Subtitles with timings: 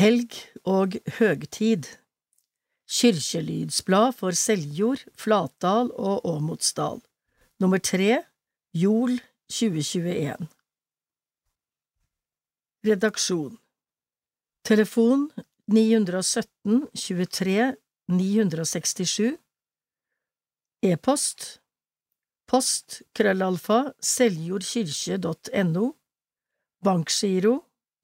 [0.00, 0.32] Helg
[0.64, 1.84] og høgtid.
[2.88, 7.02] Kyrkjelydsblad for Seljord, Flatdal og Åmotsdal.
[7.60, 8.22] Nummer tre
[8.72, 9.18] Jol
[9.52, 10.46] 2021
[12.88, 13.58] Redaksjon.
[14.64, 15.26] Telefon
[15.68, 17.66] 917 23
[18.08, 19.36] 967
[20.82, 21.60] E-post.
[22.48, 25.84] Post krøllalfa seljordkirke.no
[26.88, 27.54] Bankgiro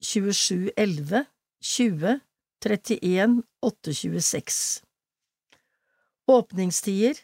[0.05, 1.25] 2711
[1.59, 2.19] 20
[2.65, 4.83] 31 826
[6.27, 7.17] Åpningstider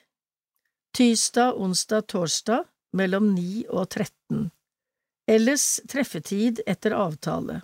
[0.98, 4.50] Tysdag, onsdag, torsdag mellom 9 og 13
[5.28, 7.62] Ellers treffetid etter avtale.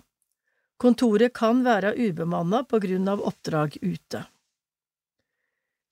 [0.80, 4.22] Kontoret kan være ubemanna på grunn av oppdrag ute.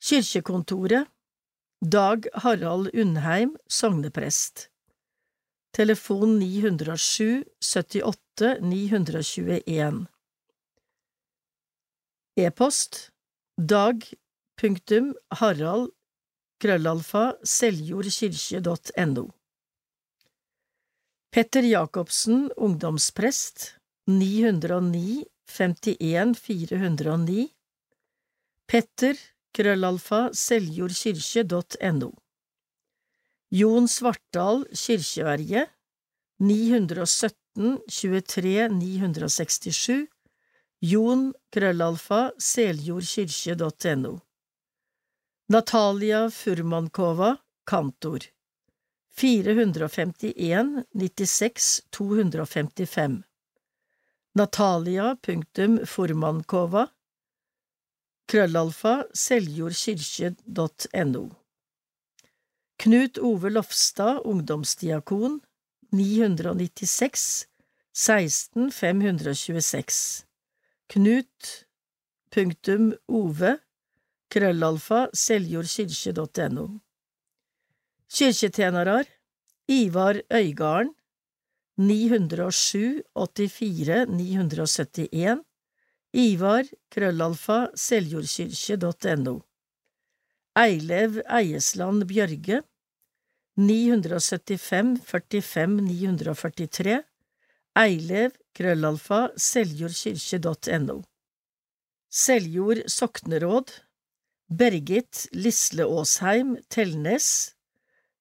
[0.01, 1.11] Kirkekontoret
[1.85, 4.69] Dag Harald Undheim, sogneprest.
[5.77, 10.07] Telefon 907 78 921
[12.39, 13.11] E-post
[13.59, 14.05] dag
[14.61, 15.09] punktum
[15.41, 15.89] harald
[16.63, 19.25] krøllalfa seljordkirke.no
[21.35, 23.65] Petter Jacobsen, ungdomsprest
[24.07, 27.49] 909 51 409
[28.71, 29.19] Petter
[29.59, 32.13] krøllalfa seljordkirke.no
[33.63, 35.67] Jon Svartdal kirkeverje
[36.39, 40.07] 917 23 967
[40.81, 44.21] Jon krøllalfa seljordkirke.no
[45.49, 48.19] Natalia Furmankova, kantor.
[49.17, 53.23] 451 96 255
[54.39, 56.87] Natalia.formankova
[58.31, 61.31] krøllalfa seljordkirke.no
[62.79, 65.41] Knut Ove Lofstad, ungdomsdiakon
[65.91, 67.47] 996
[67.93, 70.28] 16 526
[70.89, 72.39] Knut.ove
[74.31, 76.67] krøllalfa seljordkirke.no
[78.09, 79.07] Kyrkjetjenarar
[79.69, 80.95] Ivar Øygarden
[81.79, 85.45] 907 84 971
[86.13, 89.41] Ivar krøllalfa seljordkirke.no
[90.57, 92.63] Eilev Eiesland Bjørge
[93.57, 97.03] 975 45 943
[97.77, 101.03] Eilev krøllalfa seljordkirke.no
[102.09, 103.71] Seljord sokneråd
[104.49, 107.55] Bergit Lisle Aasheim Telnes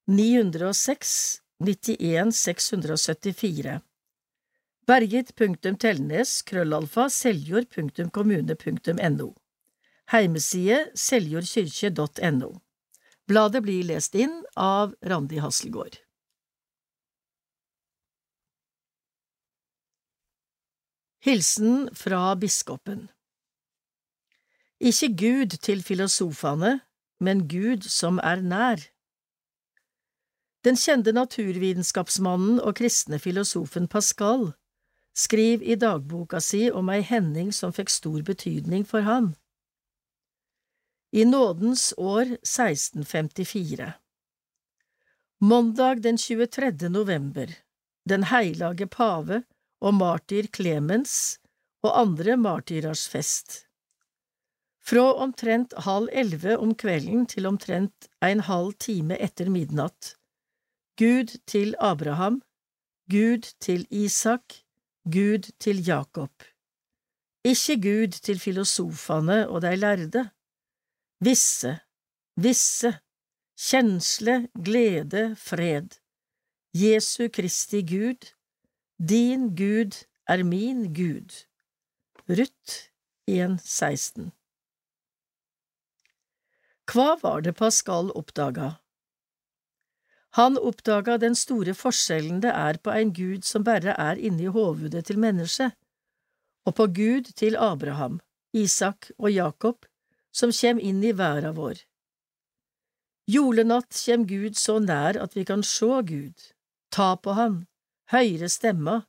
[0.07, 3.81] 906 91 674
[4.87, 9.33] Bergit.Telnes krøllalfa seljord.kommune.no
[10.13, 12.51] Heimeside seljordkirke.no
[13.27, 15.97] Bladet blir lest inn av Randi Hasselgaard.
[21.27, 23.09] Hilsen fra biskopen
[24.79, 26.69] Ikke Gud til filosofane,
[27.19, 28.85] men Gud som er nær.
[30.63, 34.53] Den kjente naturvitenskapsmannen og kristne filosofen Pascal
[35.25, 39.33] skriver i dagboka si om ei hending som fikk stor betydning for han.
[41.11, 43.91] I nådens år 1654
[45.41, 46.89] Mandag den 23.
[46.89, 47.51] november,
[48.07, 49.43] den heilage pave
[49.81, 51.37] og martyr Clemens
[51.85, 53.63] og andre martyrers fest.
[54.87, 60.13] Fra omtrent halv elleve om kvelden til omtrent en halv time etter midnatt.
[60.97, 62.39] Gud til Abraham,
[63.11, 64.63] Gud til Isak,
[65.03, 66.31] Gud til Jakob.
[67.43, 70.23] Ikke Gud til filosofene og de lærde.
[71.23, 71.77] Visse,
[72.35, 72.93] visse,
[73.57, 75.99] kjensle, glede, fred.
[76.73, 78.36] Jesu Kristi Gud,
[78.99, 79.93] din Gud
[80.25, 81.29] er min Gud.
[82.27, 82.89] Ruth
[83.29, 84.31] 1,16
[86.89, 88.79] Hva var det Pascal oppdaga?
[90.39, 95.05] Han oppdaga den store forskjellen det er på en Gud som bare er inni hovudet
[95.05, 95.77] til mennesket,
[96.65, 98.19] og på Gud til Abraham,
[98.53, 99.85] Isak og Jakob,
[100.33, 101.85] som kjem inn i verda vår.
[103.29, 106.53] Julenatt kjem Gud så nær at vi kan sjå Gud,
[106.89, 107.67] ta på Han,
[108.13, 109.01] høyre stemma,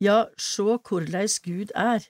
[0.00, 2.06] ja, sjå korleis Gud er.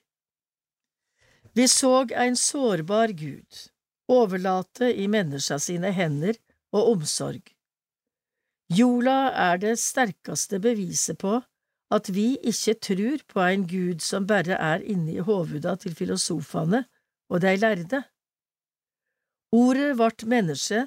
[1.55, 3.67] Vi såg ein sårbar Gud,
[4.09, 6.39] overlate i menneska sine hender
[6.73, 7.43] og omsorg.
[8.71, 11.41] Jola er det sterkaste beviset på
[11.91, 16.85] at vi ikke trur på ein Gud som bare er inni hovuda til filosofane
[17.31, 18.05] og dei lærde.
[19.51, 20.85] Ordet vart menneske,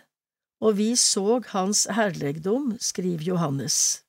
[0.63, 4.02] og vi såg hans herlegdom, skriver Johannes.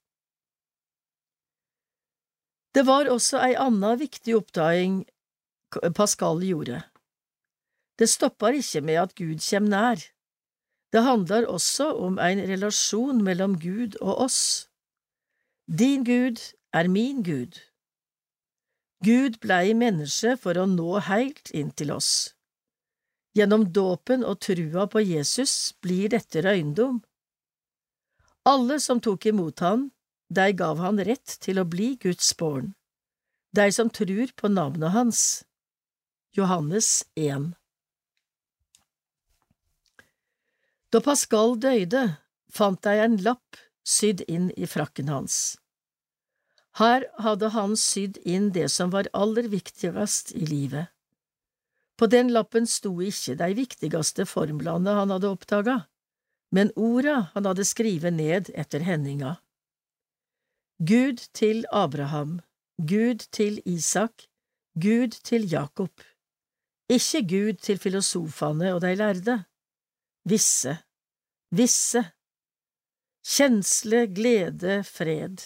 [2.75, 5.05] Det var også ei anna viktig oppdaging
[5.95, 6.83] Pascal gjorde.
[7.99, 10.03] Det stoppar ikke med at Gud kjem nær.
[10.95, 14.69] Det handler også om en relasjon mellom Gud og oss.
[15.67, 16.43] Din Gud
[16.73, 17.59] er min Gud.
[19.05, 22.35] Gud blei menneske for å nå heilt inn til oss.
[23.35, 27.03] Gjennom dåpen og trua på Jesus blir dette røyndom.
[28.47, 29.89] Alle som tok imot han,
[30.35, 32.73] dei gav han rett til å bli Guds barn,
[33.55, 35.21] dei som trur på navnet hans.
[36.35, 37.53] Johannes 1
[40.95, 42.03] Da Pascal døde,
[42.51, 45.57] fant dei en lapp sydd inn i frakken hans.
[46.79, 50.91] Her hadde han sydd inn det som var aller viktigst i livet.
[51.99, 55.77] På den lappen sto ikke de viktigste formlene han hadde oppdaga,
[56.51, 59.37] men orda han hadde skrevet ned etter hendinga.
[60.79, 62.41] Gud til Abraham,
[62.79, 64.27] Gud til Isak,
[64.75, 66.01] Gud til Jakob,
[66.89, 69.45] ikke Gud til filosofene og de lærde,
[70.25, 70.75] visse,
[71.51, 72.03] visse,
[73.23, 75.37] kjensle, glede, fred,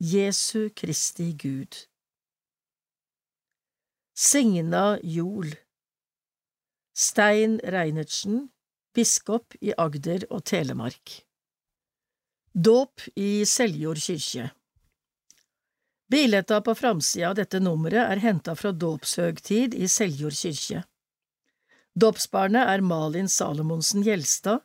[0.00, 1.72] Jesu Kristi Gud.
[4.14, 5.48] Signa Jol.
[6.94, 8.52] Stein Reinertsen,
[8.92, 11.24] biskop i Agder og Telemark.
[12.52, 14.50] Dåp i Seljord kyrkje
[16.08, 20.84] Bileta på framsida av dette nummeret er henta fra dåpshøgtid i Seljord kirke.
[21.98, 24.62] Dåpsbarnet er Malin Salomonsen Gjelstad,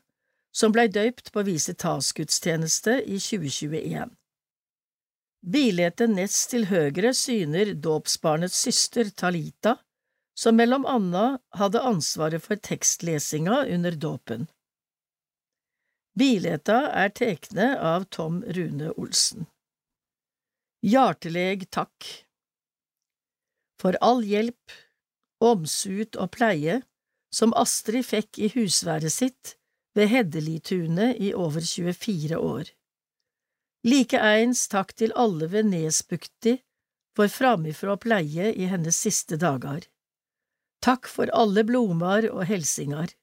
[0.51, 4.11] som blei døypt på visitasgudstjeneste i 2021.
[5.41, 9.79] Bildet nest til høyre syner dåpsbarnets søster Talita,
[10.37, 14.45] som mellom anna hadde ansvaret for tekstlesinga under dåpen.
[16.13, 19.47] Bileta er tekne av Tom Rune Olsen.
[20.81, 22.07] Hjarteleg takk
[23.77, 24.73] For all hjelp,
[25.37, 26.79] omsut og pleie
[27.29, 29.55] som Astrid fikk i husværet sitt
[29.93, 32.71] ved Heddelitunet i over 24 år.
[33.85, 36.55] Likeeins takk til alle ved Nesbukti
[37.17, 39.85] for framifrå pleie i hennes siste dager.
[40.81, 43.13] Takk for alle blomar og helsingar.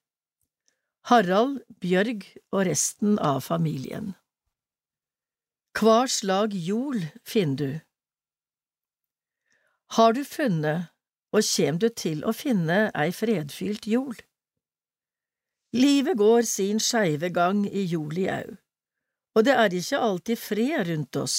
[1.11, 2.23] Harald, Bjørg
[2.53, 4.13] og resten av familien.
[5.77, 7.81] Hva slag jol finner du?
[9.97, 10.89] Har du funnet,
[11.33, 14.17] og kjem du til å finne, ei fredfylt jol?
[15.73, 18.57] Livet går sin skeive gang i juli au
[19.39, 21.37] og det er ikke alltid fred rundt oss.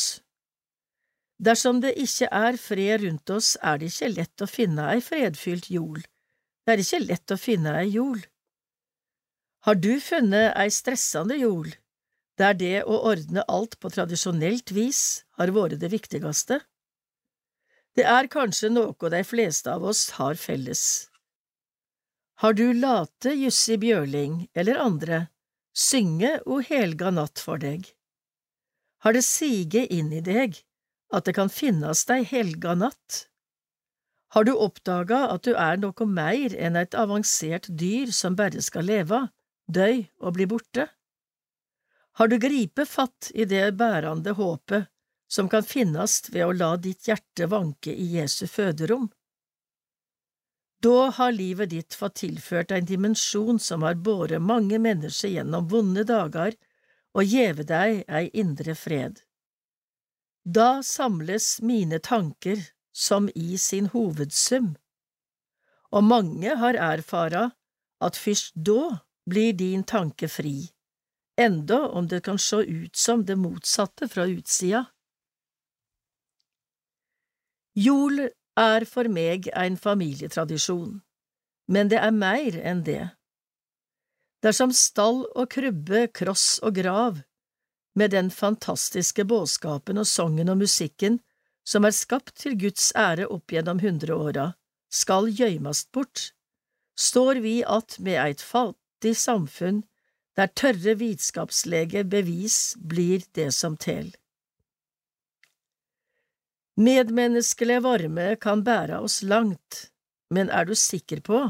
[1.40, 5.70] Dersom det ikke er fred rundt oss, er det ikke lett å finne ei fredfylt
[5.72, 6.00] jol,
[6.64, 8.20] Det er ikke lett å finne ei jol.
[9.66, 11.72] Har du funnet ei stressende jord,
[12.38, 16.60] der det å ordne alt på tradisjonelt vis har vært det viktigste?
[17.96, 21.10] Det er kanskje noe de fleste av oss har felles.
[22.40, 25.26] Har du late Jussi Bjørling eller andre
[25.76, 27.86] synge O helga natt for deg.
[29.04, 30.58] Har det sige inn i deg
[31.14, 33.26] at det kan finnes deg helga natt?
[34.34, 38.86] Har du oppdaga at du er noe mer enn et avansert dyr som bare skal
[38.86, 39.24] leve,
[39.66, 40.86] døy og bli borte?
[42.12, 44.90] Har du gripet fatt i det bærende håpet
[45.30, 49.08] som kan finnes ved å la ditt hjerte vanke i Jesu føderom?
[50.82, 56.06] Da har livet ditt fått tilført en dimensjon som har båret mange mennesker gjennom vonde
[56.08, 56.56] dager
[57.14, 59.20] og gjeve deg ei indre fred.
[60.44, 62.62] Da samles mine tanker
[62.96, 64.72] som i sin hovedsum,
[65.92, 67.50] og mange har erfara
[68.00, 70.70] at først da blir din tanke fri,
[71.40, 74.84] enda om det kan se ut som det motsatte fra utsida.
[77.74, 78.26] Jol
[78.58, 81.00] er for meg en familietradisjon,
[81.70, 83.12] men det er mer enn det.
[84.44, 87.20] Dersom stall og krybbe, kross og grav,
[87.94, 91.18] med den fantastiske båtskapen og sangen og musikken
[91.66, 94.52] som er skapt til Guds ære opp gjennom hundreåra,
[94.90, 96.32] skal gjøymast bort,
[96.98, 99.82] står vi att med eit fattig samfunn
[100.38, 104.12] der tørre vitenskapslege bevis blir det som tel.
[106.80, 109.90] Medmenneskelig varme kan bære oss langt,
[110.30, 111.40] men er du sikker på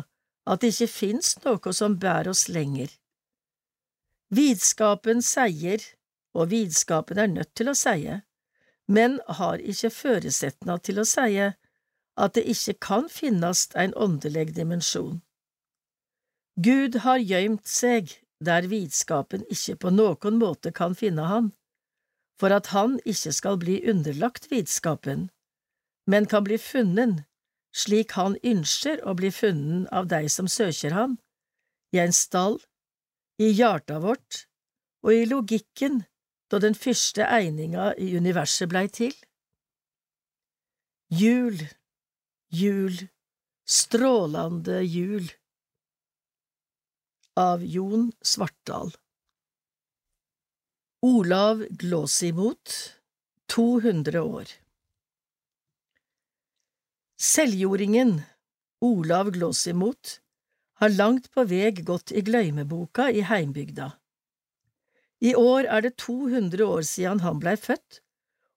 [0.50, 2.88] at det ikke fins noe som bærer oss lenger?
[4.30, 5.82] Vidskapen sier,
[6.34, 8.22] og vidskapen er nødt til å seie,
[8.90, 11.52] men har ikke føresetna til å seie,
[12.18, 15.20] at det ikke kan finnes en åndelig dimensjon.
[16.58, 21.50] Gud har gøymt seg der vidskapen ikke på noen måte kan finne han
[22.40, 25.28] for at han ikke skal bli underlagt vitskapen,
[26.08, 27.18] men kan bli funnen
[27.76, 31.18] slik han ønsker å bli funnen av dei som søker han,
[31.94, 32.58] i en stall,
[33.40, 34.44] i hjarta vårt
[35.04, 36.02] og i logikken
[36.50, 39.14] da den første eininga i universet blei til?
[41.10, 41.60] Jul,
[42.54, 42.96] jul,
[43.66, 45.30] strålande jul
[47.36, 48.90] Av Jon Svartdal
[51.00, 52.72] Olav Glåsimot
[53.46, 54.48] 200 år
[57.22, 58.22] Seljordingen
[58.80, 60.20] Olav Glåsimot
[60.74, 63.92] har langt på veg gått i gløymeboka i heimbygda.
[65.20, 68.02] I år er det 200 år siden han blei født,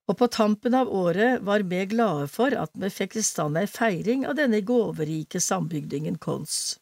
[0.10, 3.70] og på tampen av året var vi glade for at vi fikk i stand ei
[3.70, 6.80] feiring av denne gåverike sambygdingen Kons.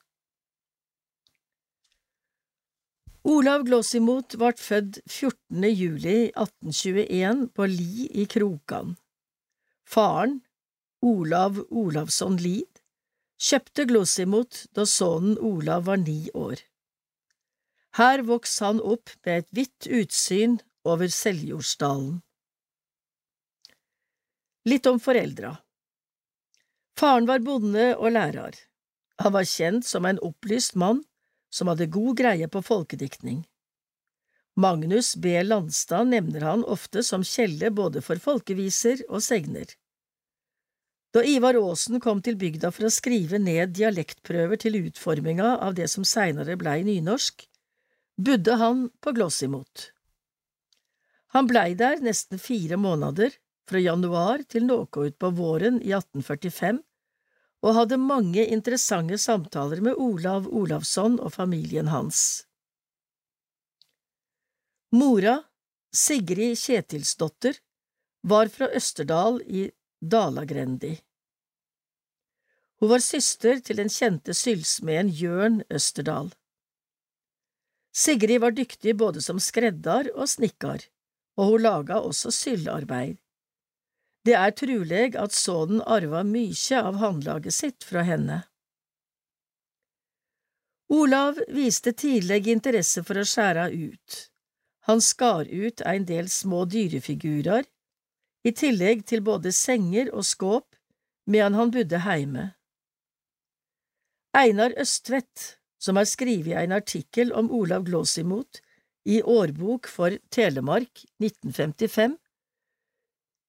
[3.22, 5.66] Olav Glåsimot ble født 14.
[5.70, 8.96] juli 1821 på Li i Krokan.
[9.86, 10.40] Faren,
[11.06, 12.82] Olav Olavsson Lid,
[13.38, 16.64] kjøpte Glossimot da sønnen Olav var ni år.
[18.00, 22.24] Her vokste han opp med et vidt utsyn over Seljordsdalen.
[24.66, 25.60] Litt om foreldra
[26.98, 28.58] Faren var bonde og lærer.
[29.22, 31.06] Han var kjent som en opplyst mann
[31.52, 33.44] som hadde god greie på folkediktning.
[34.56, 35.36] Magnus B.
[35.44, 39.70] Landstad nevner han ofte som kjelle både for folkeviser og segner.
[41.12, 45.90] Da Ivar Aasen kom til bygda for å skrive ned dialektprøver til utforminga av det
[45.92, 47.44] som seinere blei nynorsk,
[48.16, 49.90] budde han på Glossimot.
[51.36, 53.32] Han blei der nesten fire måneder,
[53.68, 56.80] fra januar til noe utpå våren i 1845,
[57.62, 62.48] og hadde mange interessante samtaler med Olav Olavsson og familien hans.
[64.92, 65.38] Mora,
[65.94, 67.56] Sigrid Kjetilsdotter,
[68.28, 69.70] var fra Østerdal i
[70.02, 70.98] Dalagrendi.
[72.82, 76.32] Hun var søster til den kjente sylvsmeden Jørn Østerdal.
[77.94, 80.88] Sigrid var dyktig både som skreddar og snikkar,
[81.38, 83.21] og hun laga også syllarbeid.
[84.26, 88.44] Det er truleg at sønnen arva mykje av handlaget sitt fra henne.
[90.92, 94.18] Olav viste tidlig interesse for å skjære ut.
[94.90, 97.64] Han skar ut en del små dyrefigurer,
[98.44, 100.68] i tillegg til både senger og skåp,
[101.30, 102.46] medan han bodde heime.
[104.38, 108.62] Einar Østvedt, som har skrevet en artikkel om Olav Glåsimot
[109.06, 112.18] i Årbok for Telemark 1955,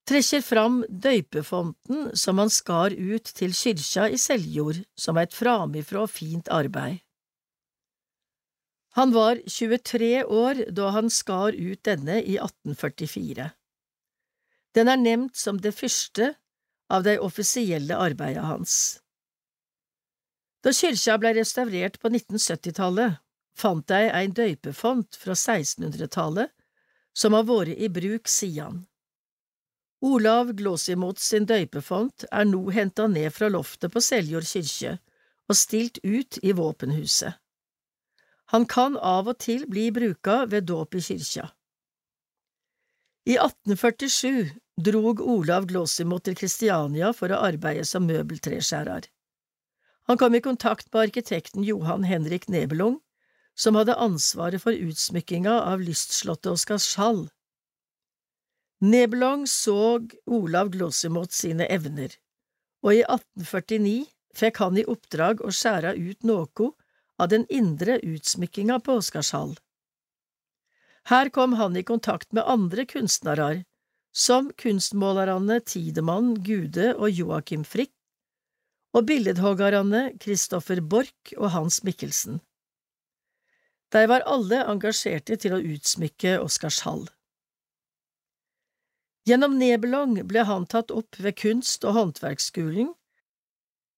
[0.09, 6.51] trekker fram døypefonten som han skar ut til kyrkja i Seljord som et framifrå fint
[6.51, 7.01] arbeid.
[8.99, 13.49] Han var 23 år da han skar ut denne i 1844.
[14.77, 16.35] Den er nevnt som det første
[16.93, 18.77] av de offisielle arbeidene hans.
[20.63, 23.17] Da kyrkja blei restaurert på 1970-tallet,
[23.59, 26.53] fant de en døypefont fra 1600-tallet
[27.17, 28.85] som har vært i bruk siden.
[30.03, 34.97] Olav Glåsimot sin døypefont er nå henta ned fra loftet på Seljord kirke
[35.47, 37.39] og stilt ut i våpenhuset.
[38.51, 41.53] Han kan av og til bli bruka ved dåp i kirka.
[43.31, 44.51] I 1847
[44.83, 49.07] drog Olav Glåsimot til Kristiania for å arbeide som møbeltreskjærer.
[50.11, 52.99] Han kom i kontakt med arkitekten Johan Henrik Nebelung,
[53.55, 57.29] som hadde ansvaret for utsmykkinga av lystslottet Oscarshall.
[58.83, 62.17] Nebelong så Olav Glossimot sine evner,
[62.83, 66.71] og i 1849 fikk han i oppdrag å skjære ut noe
[67.23, 69.55] av den indre utsmykkinga på Oscarshall.
[71.07, 73.65] Her kom han i kontakt med andre kunstnere,
[74.11, 77.95] som kunstmålerne Tidemann Gude og Joakim Frick,
[78.93, 82.43] og billedhoggerne Kristoffer Borch og Hans Mikkelsen.
[83.95, 87.07] De var alle engasjerte til å utsmykke Oscarshall.
[89.29, 92.91] Gjennom Nebelong ble han tatt opp ved Kunst- og håndverksskolen,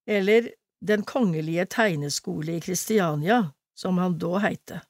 [0.07, 0.53] eller
[0.85, 4.83] Den kongelige tegneskole i Kristiania, som han da heite.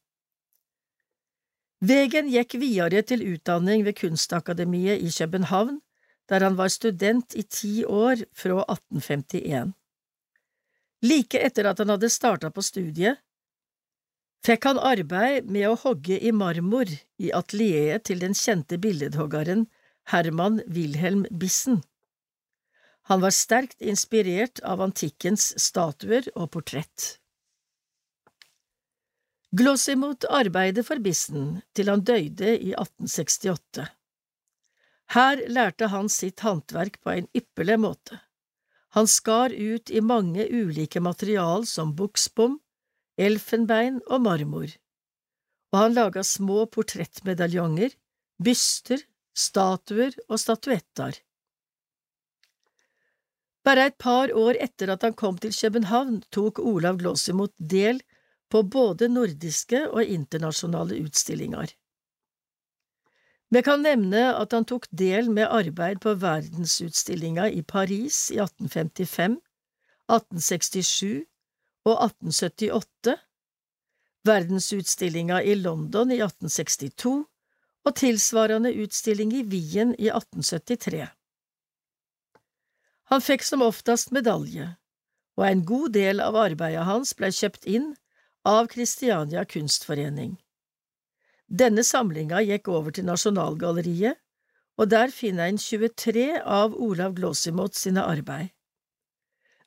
[1.78, 5.78] Vegen gikk videre til utdanning ved Kunstakademiet i København,
[6.28, 9.70] der han var student i ti år fra 1851.
[11.04, 13.20] Like etter at han hadde starta på studiet,
[14.44, 16.88] fikk han arbeid med å hogge i marmor
[17.22, 19.66] i atelieret til den kjente billedhoggeren
[20.12, 21.82] Herman Wilhelm Bissen.
[23.08, 27.18] Han var sterkt inspirert av antikkens statuer og portrett.
[29.54, 33.84] Glossimot arbeidet for bissen til han døde i 1868.
[35.14, 38.18] Her lærte han sitt håndverk på en ypperlig måte.
[38.96, 42.56] Han skar ut i mange ulike material som buksbom,
[43.20, 44.70] elfenbein og marmor,
[45.74, 47.94] og han laga små portrettmedaljonger,
[48.42, 49.02] byster,
[49.34, 51.18] statuer og statuetter.
[53.64, 58.02] Bare et par år etter at han kom til København, tok Olav Glossimot del
[58.52, 61.72] på både nordiske og internasjonale utstillinger.
[63.54, 69.38] Vi kan nevne at han tok del med arbeid på verdensutstillinga i Paris i 1855,
[70.10, 71.24] 1867
[71.88, 73.16] og 1878,
[74.26, 77.22] verdensutstillinga i London i 1862
[77.84, 81.08] og tilsvarende utstilling i Wien i 1873.
[83.12, 84.70] Han fikk som oftest medalje,
[85.36, 87.92] og en god del av arbeidet hans ble kjøpt inn
[88.48, 90.38] av Kristiania Kunstforening.
[91.48, 94.16] Denne samlinga gikk over til Nasjonalgalleriet,
[94.80, 98.50] og der finner en 23 av Olav Glåsimot sine arbeid.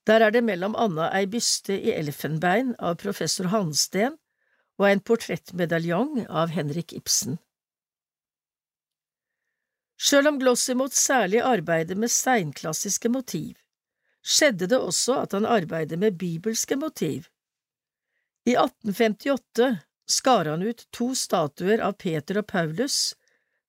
[0.07, 4.15] Der er det mellom annet ei byste i elfenbein av professor Hansten
[4.79, 7.37] og en portrettmedaljong av Henrik Ibsen.
[9.97, 13.57] Sjøl om Glossimot særlig arbeider med steinklassiske motiv,
[14.21, 17.25] skjedde det også at han arbeider med bibelske motiv.
[18.45, 19.71] I 1858
[20.07, 23.15] skar han ut to statuer av Peter og Paulus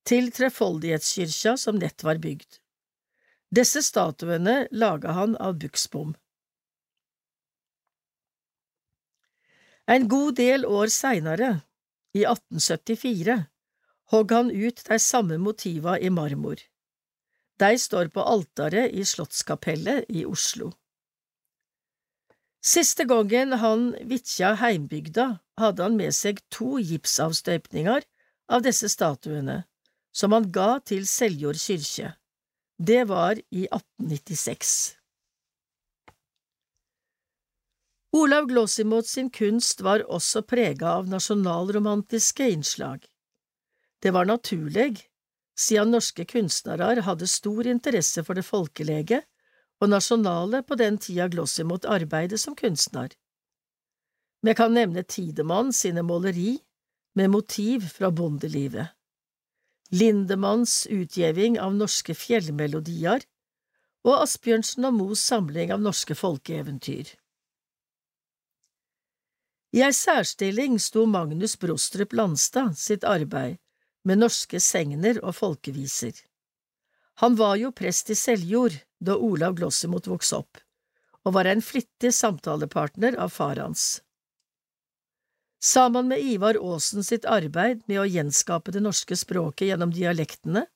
[0.06, 2.61] til Trefoldighetskirka som nett var bygd.
[3.50, 6.12] Disse statuene laga han av buksbom.
[9.88, 11.62] En god del år seinere,
[12.12, 13.38] i 1874,
[14.12, 16.61] hogg han ut de samme motiva i marmor.
[17.59, 20.73] De står på altaret i Slottskapellet i Oslo.
[22.65, 28.07] Siste gangen han vitja heimbygda, hadde han med seg to gipsavstøypninger
[28.53, 29.62] av disse statuene,
[30.15, 32.15] som han ga til Seljord kirke.
[32.79, 34.99] Det var i 1896.
[38.19, 43.02] Olav Glossimot sin kunst var også prega av nasjonalromantiske innslag.
[44.02, 45.08] Det var naturlig,
[45.58, 49.23] siden norske kunstnere hadde stor interesse for det folkelege
[49.82, 53.11] og nasjonale på den tida Glossimot arbeidet som kunstner.
[54.43, 56.61] Vi kan nevne Tidemann sine måleri
[57.19, 58.95] med motiv fra bondelivet,
[59.91, 63.23] Lindemanns utgjeving av norske fjellmelodier
[64.04, 67.15] og Asbjørnsen og Moes samling av norske folkeeventyr.
[69.73, 73.58] I ei særstilling sto Magnus Brostrup Landstad sitt arbeid
[74.08, 76.16] med norske segner og folkeviser.
[77.21, 80.60] Han var jo prest i Seljord da Olav Glossimot vokste opp,
[81.26, 83.99] og var en flittig samtalepartner av far hans.
[85.58, 90.68] Sammen med Ivar Aasen sitt arbeid med å gjenskape det norske språket gjennom dialektene,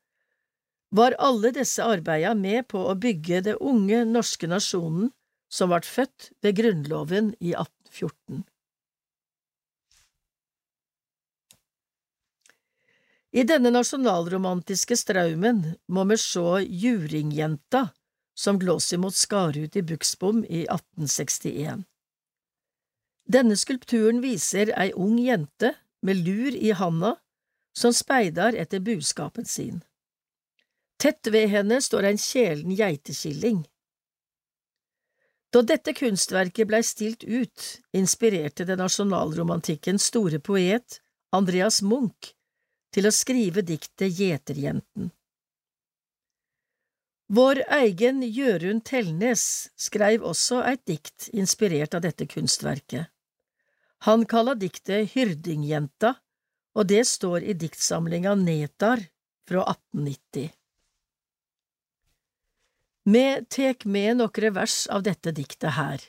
[0.92, 5.12] var alle disse arbeida med på å bygge det unge norske nasjonen
[5.52, 8.42] som ble født ved Grunnloven i 1814.
[13.32, 17.86] I denne nasjonalromantiske straumen må vi se Juringjenta,
[18.36, 21.86] som Glåsimot skar ut i Buksbom i 1861.
[23.32, 25.70] Denne skulpturen viser ei ung jente
[26.04, 27.14] med lur i handa
[27.72, 29.80] som speidar etter buskapen sin.
[31.00, 33.64] Tett ved henne står en kjelen geitekilling.
[35.52, 37.64] Da dette kunstverket blei stilt ut,
[37.96, 41.00] inspirerte det nasjonalromantikkens store poet
[41.32, 42.34] Andreas Munch
[42.92, 45.10] til å skrive diktet Gjeterjenten.
[47.32, 49.44] Vår egen Jørund Telnes
[49.80, 53.08] skreiv også et dikt inspirert av dette kunstverket.
[54.04, 56.16] Han kaller diktet Hyrdingjenta,
[56.76, 59.06] og det står i diktsamlinga Netar
[59.48, 60.50] fra 1890.
[63.04, 66.04] Vi tek med nokre vers av dette diktet her.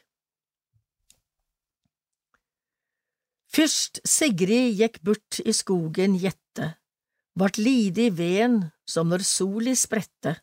[3.53, 6.71] Fyrst Sigrid gikk bort i skogen gjette,
[7.37, 8.55] vart lidig veden
[8.89, 10.39] som når soli spredte,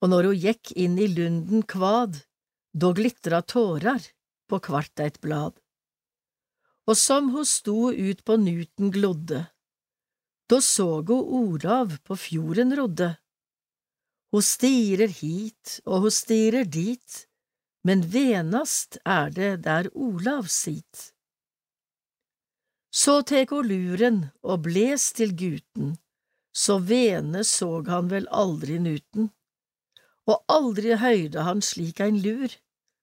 [0.00, 2.16] og når ho gikk inn i lunden kvad,
[2.72, 4.00] då glitra tårar
[4.48, 5.60] på kvart eit blad.
[6.88, 9.44] Og som ho sto ut på nuten glodde,
[10.48, 13.10] då såg ho Orav på fjorden rodde.
[14.32, 17.24] Ho stirer hit og ho stirer dit,
[17.84, 21.13] men venast er det der Olav sit.
[22.94, 25.96] Så tek ho luren og bles til guten,
[26.54, 29.32] så vene såg han vel aldri nuten,
[30.30, 32.54] og aldri høyde han slik ein lur,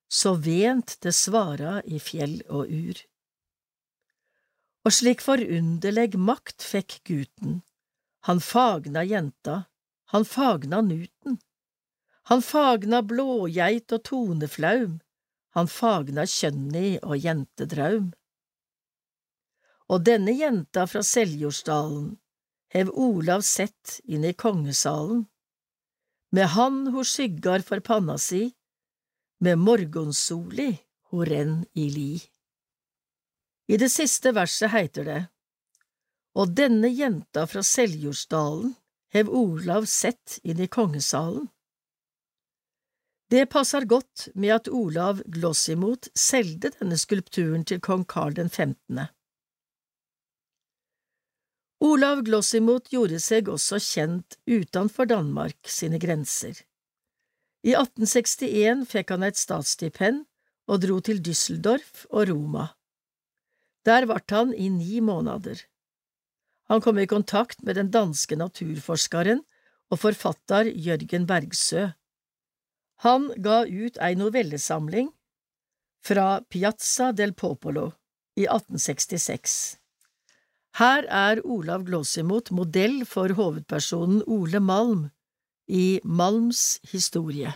[0.08, 3.04] så vent det svara i fjell og ur.
[4.88, 7.60] Og slik forunderleg makt fekk guten,
[8.28, 9.66] han fagna jenta,
[10.16, 11.40] han fagna nuten,
[12.30, 15.00] Han fagna blågeit og toneflaum,
[15.58, 18.12] han fagna kjønni og jentedraum.
[19.92, 22.14] Og denne jenta fra Seljordsdalen
[22.72, 25.26] hev Olav sett inn i kongesalen.
[26.32, 28.46] Med han ho skyggar for panna si,
[29.44, 30.70] med morgonsoli
[31.12, 32.14] ho renn i li.
[33.68, 35.22] I det siste verset heiter det,
[36.40, 38.76] Og denne jenta fra Seljordsdalen
[39.12, 41.50] hev Olav sett inn i kongesalen.
[43.28, 49.12] Det passer godt med at Olav Glossimot solgte denne skulpturen til kong Karl den 15.
[51.82, 56.54] Olav Glossimot gjorde seg også kjent utenfor Danmark sine grenser.
[57.66, 60.28] I 1861 fikk han et statsstipend
[60.70, 62.68] og dro til Düsseldorf og Roma.
[63.86, 65.58] Der vart han i ni måneder.
[66.70, 69.42] Han kom i kontakt med den danske naturforskeren
[69.92, 71.90] og forfatter Jørgen Bergsø.
[73.02, 75.10] Han ga ut ei novellesamling
[76.06, 77.90] fra Piazza del Popolo
[78.38, 79.81] i 1866.
[80.80, 85.10] Her er Olav Glåsimot modell for hovedpersonen Ole Malm
[85.68, 87.52] i Malms historie.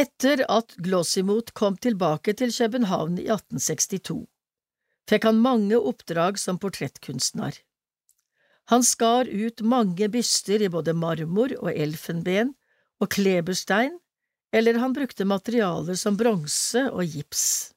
[0.00, 4.24] Etter at Glossimot kom tilbake til København i 1862,
[5.10, 7.60] fikk han mange oppdrag som portrettkunstner.
[8.72, 12.54] Han skar ut mange byster i både marmor og elfenben
[12.96, 14.00] og kleberstein,
[14.56, 17.73] eller han brukte materialer som bronse og gips.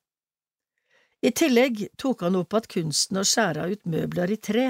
[1.21, 4.67] I tillegg tok han opp at kunsten å skjære ut møbler i tre.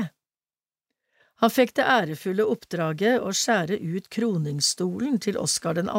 [1.44, 5.92] Han fikk det ærefulle oppdraget å skjære ut kroningsstolen til Oskar den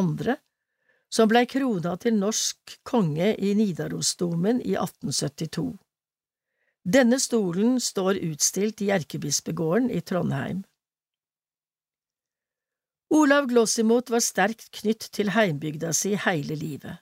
[1.11, 5.71] som blei krona til norsk konge i Nidarosdomen i 1872.
[6.85, 10.65] Denne stolen står utstilt i Erkebispegården i Trondheim.
[13.15, 17.01] Olav Glossimot var sterkt knytt til heimbygda si heile livet.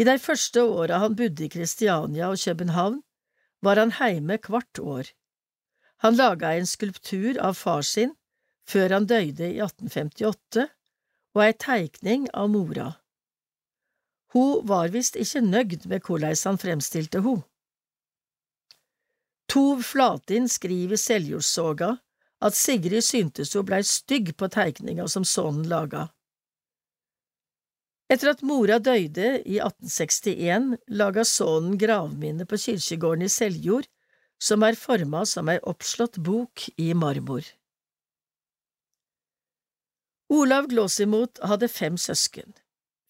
[0.00, 3.02] I de første åra han bodde i Kristiania og København,
[3.60, 5.10] var han heime hvert år.
[6.00, 8.14] Han laga en skulptur av far sin
[8.70, 10.64] før han døde i 1858,
[11.34, 12.86] og ei teikning av mora.
[14.32, 17.34] Hun var visst ikke nøgd med korleis han fremstilte ho.
[19.50, 21.96] Tov Flatin skriver i Seljordssoga
[22.40, 26.06] at Sigrid syntes hun blei stygg på teikninga som sønnen laga.
[28.10, 33.86] Etter at mora døde i 1861, laga sønnen gravminne på kirkegården i Seljord,
[34.42, 37.44] som er forma som ei oppslått bok i marmor.
[40.30, 42.50] Olav Glåsimot hadde fem søsken.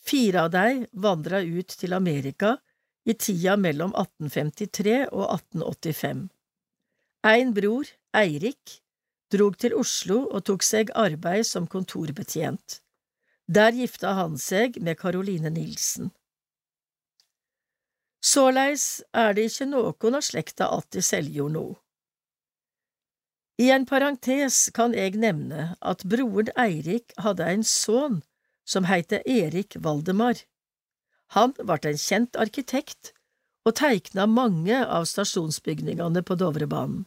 [0.04, 2.56] Fire av dei vandra ut til Amerika
[3.04, 6.22] i tida mellom 1853 og 1885.
[7.28, 8.80] Ein bror, Eirik,
[9.32, 12.80] drog til Oslo og tok seg arbeid som kontorbetjent.
[13.50, 16.12] Der gifta han seg med Caroline Nilsen.
[18.22, 21.64] Såleis er det ikke noen av slekta att i Seljord nå.
[23.58, 28.22] I en parentes kan jeg nevne at broren Eirik hadde en sønn
[28.62, 30.46] som heite Erik Valdemar.
[31.34, 33.14] Han ble en kjent arkitekt
[33.66, 37.06] og teikna mange av stasjonsbygningene på Dovrebanen.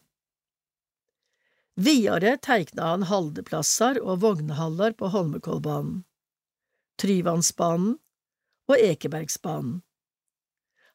[1.80, 6.04] Videre teikna han haldeplasser og vognhallar på Holmenkollbanen.
[7.02, 7.98] Tryvannsbanen
[8.70, 9.82] og Ekebergsbanen.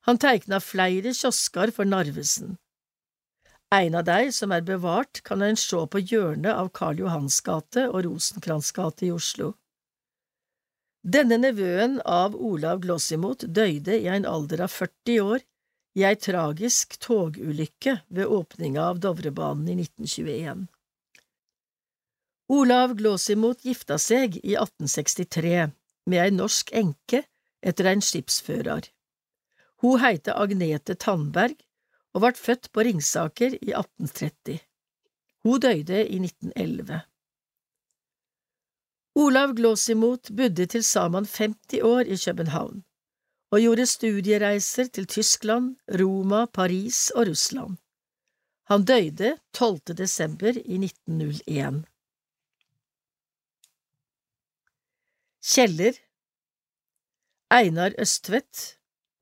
[0.08, 2.56] Han teikna flere kiosker for Narvesen.
[3.74, 7.84] En av dei som er bevart, kan en se på hjørnet av Karl Johans gate
[7.90, 9.52] og Rosenkrantz gate i Oslo.
[11.04, 15.44] Denne nevøen av Olav Glossimot døyde i en alder av 40 år
[15.98, 20.66] i ei tragisk togulykke ved åpninga av Dovrebanen i 1921.
[22.48, 25.68] Olav Glossimot gifta seg i 1863
[26.08, 27.22] med ei norsk enke
[27.62, 28.88] etter ein skipsførar.
[29.82, 31.58] Hun heite Agnete Tandberg
[32.14, 34.58] og vart født på Ringsaker i 1830.
[35.44, 37.00] Hun døde i 1911.
[39.18, 42.84] Olav Glåsimot bodde til sammen 50 år i København
[43.50, 47.76] og gjorde studiereiser til Tyskland, Roma, Paris og Russland.
[48.68, 49.96] Han døde 12.
[49.96, 51.84] desember i 1901.
[55.48, 55.96] Kjeller.
[57.48, 58.74] Einar Østvedt.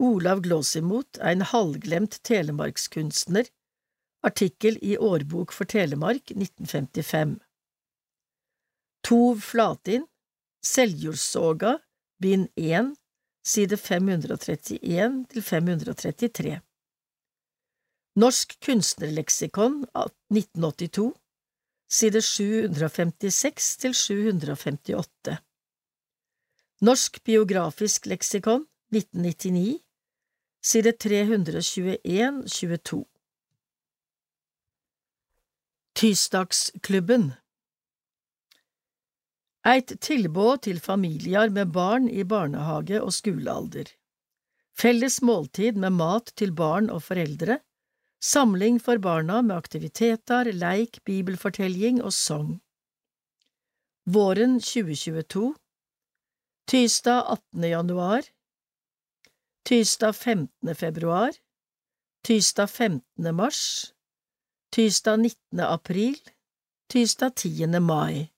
[0.02, 3.46] Olav Glåsimot er en halvglemt telemarkskunstner.
[4.26, 7.36] Artikkel i Årbok for Telemark 1955
[9.06, 10.08] Tov Flatin.
[10.66, 11.76] Seljordsoga
[12.18, 12.96] Bind 1
[13.46, 16.58] Side 531 til 533
[18.18, 21.12] Norsk kunstnerleksikon 1982
[21.86, 25.45] Side 756 til 758
[26.84, 29.78] Norsk biografisk leksikon, 1999,
[30.60, 33.04] side 321–22.
[35.96, 37.32] Tysdagsklubben
[39.64, 43.88] Eit tilbod til familiar med barn i barnehage og skolealder
[44.76, 47.64] Felles måltid med mat til barn og foreldre,
[48.20, 52.60] samling for barna med aktiviteter, leik, bibelfortelling og sang.
[54.04, 55.56] Våren 2022
[56.66, 57.64] Tirsdag 18.
[57.64, 58.22] januar
[59.68, 60.74] Tirsdag 15.
[60.74, 61.32] februar
[62.24, 63.34] Tirsdag 15.
[63.34, 63.92] mars
[64.74, 65.60] Tirsdag 19.
[65.60, 66.16] april
[66.88, 67.80] Tirsdag 10.
[67.80, 68.32] mai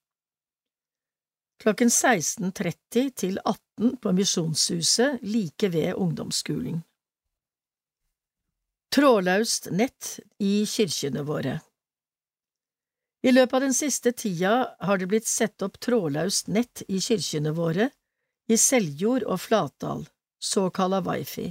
[1.62, 6.83] klokken 16.30 til 18 på Misjonshuset like ved ungdomsskolen.
[8.93, 11.61] Trådløst nett i kirkene våre
[13.23, 17.57] I løpet av den siste tida har det blitt satt opp trådløst nett i kirkene
[17.57, 17.88] våre,
[18.48, 20.06] i Seljord og Flatdal,
[20.40, 21.50] såkalla wifi.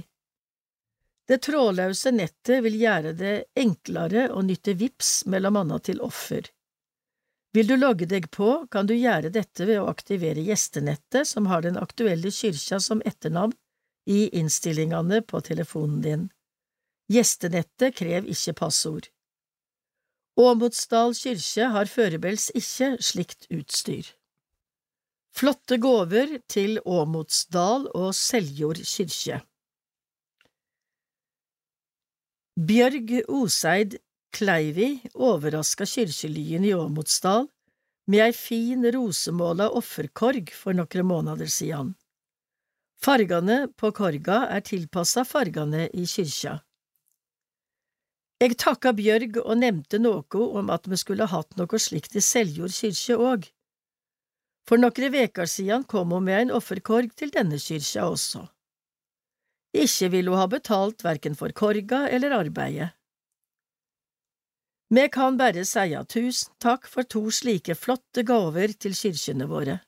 [1.28, 6.48] Det trådløse nettet vil gjøre det enklere å nytte VIPS mellom annet til offer.
[7.52, 11.64] Vil du logge deg på, kan du gjøre dette ved å aktivere gjestenettet som har
[11.64, 13.54] den aktuelle kyrkja som etternavn
[14.08, 16.26] i innstillingene på telefonen din.
[17.12, 19.08] Gjestenettet krev ikke passord.
[20.38, 24.06] Åmotsdal kyrkje har førebels ikke slikt utstyr.
[25.38, 29.36] Flotte gåver til Åmotsdal og Seljord kyrkje.
[32.58, 33.92] Bjørg Oseid
[34.34, 37.46] Kleivi overraska kyrkjelyen i Åmotsdal
[38.10, 41.92] med ei fin rosemåla offerkorg for nokre måneder siden.
[42.98, 46.56] Fargane på korga er tilpassa fargane i kyrkja.
[48.42, 52.74] Eg takka Bjørg og nevnte noe om at me skulle hatt noe slikt i Seljord
[52.74, 53.46] kyrkje òg.
[54.68, 58.42] For nokre veker sidan kom ho med ein offerkorg til denne kyrkja også.
[59.72, 62.90] Ikkje ville ho ha betalt verken for korga eller arbeidet.
[64.92, 69.78] Vi kan bare seia tusen takk for to slike flotte gaver til kyrkjene våre.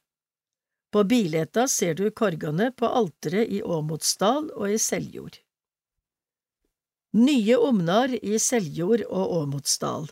[0.92, 5.36] På bileta ser du korgene på alteret i Åmotsdal og i Seljord.
[7.20, 10.08] Nye omnar i Seljord og Åmotsdal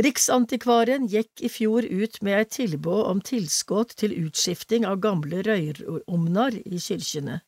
[0.00, 6.56] Riksantikvaren gikk i fjor ut med et tilbud om tilskudd til utskifting av gamle røyromnar
[6.64, 7.42] i kyrkjene.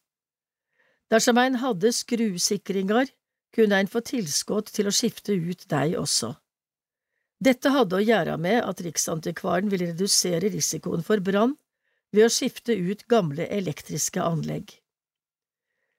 [1.09, 3.09] Dersom ein hadde skruesikringer,
[3.55, 6.35] kunne ein få tilskudd til å skifte ut dei også.
[7.41, 11.57] Dette hadde å gjøre med at Riksantikvaren ville redusere risikoen for brann
[12.13, 14.69] ved å skifte ut gamle elektriske anlegg.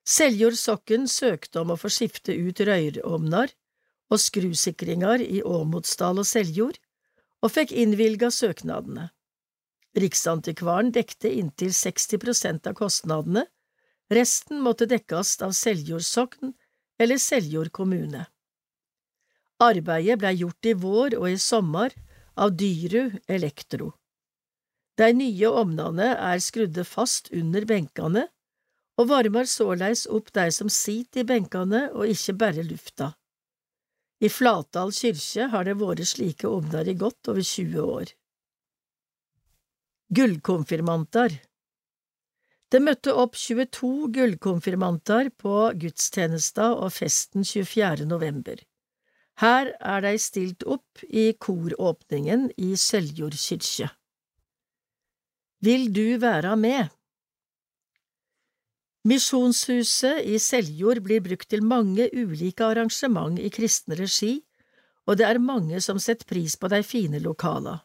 [0.06, 3.50] Seljord Sokken søkte om å få skifte ut røyrovner
[4.12, 6.78] og skrusikringer i Åmotsdal og Seljord,
[7.44, 9.10] og fikk innvilga søknadene.
[9.96, 13.46] Riksantikvaren dekte inntil 60 prosent av kostnadene,
[14.12, 16.54] resten måtte dekkes av Seljord Sokn
[17.00, 18.26] eller Seljord kommune.
[19.64, 21.94] Arbeidet blei gjort i vår og i sommer
[22.36, 23.94] av Dyru Elektro.
[25.00, 28.28] De nye ovnene er skrudde fast under benkene
[29.00, 33.14] og varmer såleis opp de som sitter i benkene og ikke bare lufta.
[34.24, 38.14] I Flatdal kyrkje har det vært slike ovner i godt over 20 år.
[40.16, 41.40] Gullkonfirmanter
[42.74, 48.08] det møtte opp 22 gullkonfirmanter på gudstjenesta og festen 24.
[48.10, 48.58] november.
[49.40, 53.88] Her er de stilt opp i koråpningen i Seljord kyrkje.
[55.64, 56.90] Vil du være med?
[59.06, 64.40] Misjonshuset i Seljord blir brukt til mange ulike arrangement i kristen regi,
[65.06, 67.80] og det er mange som setter pris på de fine lokala.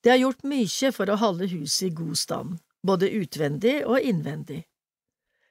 [0.00, 4.64] Det er gjort mye for å holde huset i god stand både utvendig og innvendig.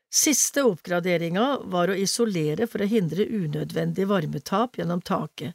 [0.09, 5.53] Siste oppgraderinga var å isolere for å hindre unødvendig varmetap gjennom taket.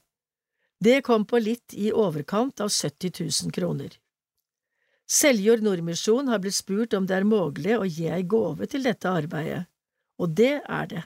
[0.79, 3.91] Det kom på litt i overkant av 70 000 kroner.
[5.11, 9.11] Seljord Nordmisjon har blitt spurt om det er mulig å gi ei gåve til dette
[9.11, 9.67] arbeidet,
[10.19, 11.05] og det er det.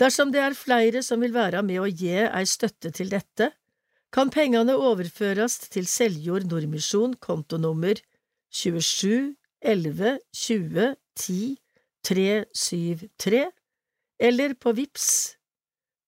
[0.00, 3.52] Dersom det er flere som vil være med å gi ei støtte til dette,
[4.10, 8.00] kan pengene overføres til Seljord Nordmisjon kontonummer
[8.50, 11.56] 27 11 20 10
[12.02, 13.50] 373
[14.20, 15.36] eller på VIPS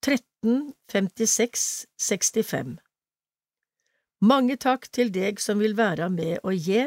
[0.03, 2.79] 13 56 65.
[4.23, 6.85] Mange takk til deg som vil være med og gi,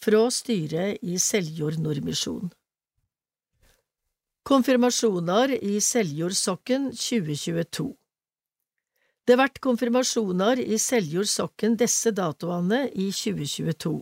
[0.00, 2.46] fra styret i Seljord Nordmisjon.
[4.48, 7.84] Konfirmasjoner i Seljord sokken 2022
[9.28, 13.92] Det vert konfirmasjoner i Seljord sokken disse datoene i 2022.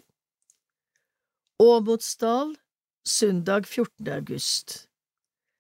[1.67, 2.55] Åmotsdal
[3.03, 4.13] søndag 14.
[4.21, 4.77] august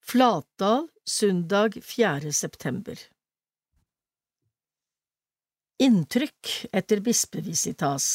[0.01, 2.33] Flatdal søndag 4.
[2.33, 2.97] september
[5.79, 8.07] Inntrykk etter bispevisitas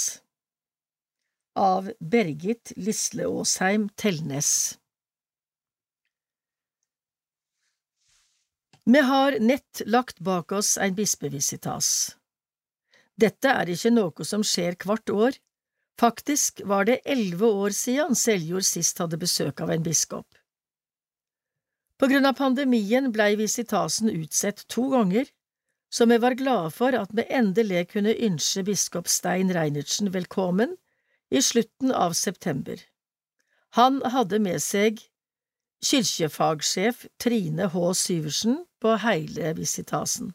[1.54, 4.50] av Bergit Lisle Aasheim Telnes
[8.89, 12.15] Vi har nett lagt bak oss ein bispevisitas.
[13.13, 15.38] Dette er ikke noe som skjer kvart år,
[16.00, 20.28] faktisk var det elleve år siden Seljord sist hadde besøk av en biskop.
[22.00, 25.30] På grunn av pandemien blei visitasen utsett to ganger,
[25.90, 30.76] så vi var glade for at vi endelig kunne ønske biskop Stein Reinertsen velkommen
[31.32, 32.82] i slutten av september.
[33.80, 35.00] Han hadde med seg
[35.86, 37.94] kirkefagsjef Trine H.
[37.94, 40.34] Syversen på hele visitasen.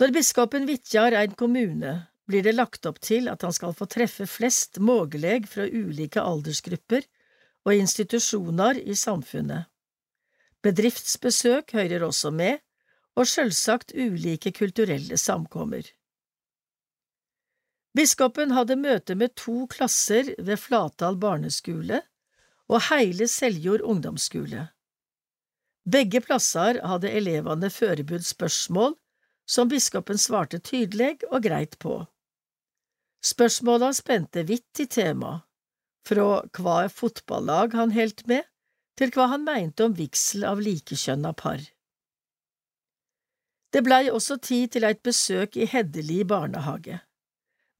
[0.00, 4.26] Når biskopen vitjar ein kommune, blir det lagt opp til at han skal få treffe
[4.30, 7.06] flest mulig fra ulike aldersgrupper
[7.66, 9.68] og institusjoner i samfunnet.
[10.64, 12.60] Bedriftsbesøk hører også med,
[13.18, 15.82] og selvsagt ulike kulturelle samkommer.
[17.96, 22.04] Biskopen hadde møte med to klasser ved Flatdal barneskole
[22.70, 24.68] og Heile Seljord ungdomsskole.
[25.90, 28.94] Begge plasser hadde elevene forberedt spørsmål
[29.50, 32.04] som biskopen svarte tydelig og greit på.
[33.20, 35.42] Spørsmåla spente vidt i tema,
[36.08, 38.46] fra hva fotballag han helt med,
[38.96, 41.60] til hva han mente om vigsel av likekjønna par.
[43.70, 47.00] Det blei også tid til eit besøk i Heddeli barnehage.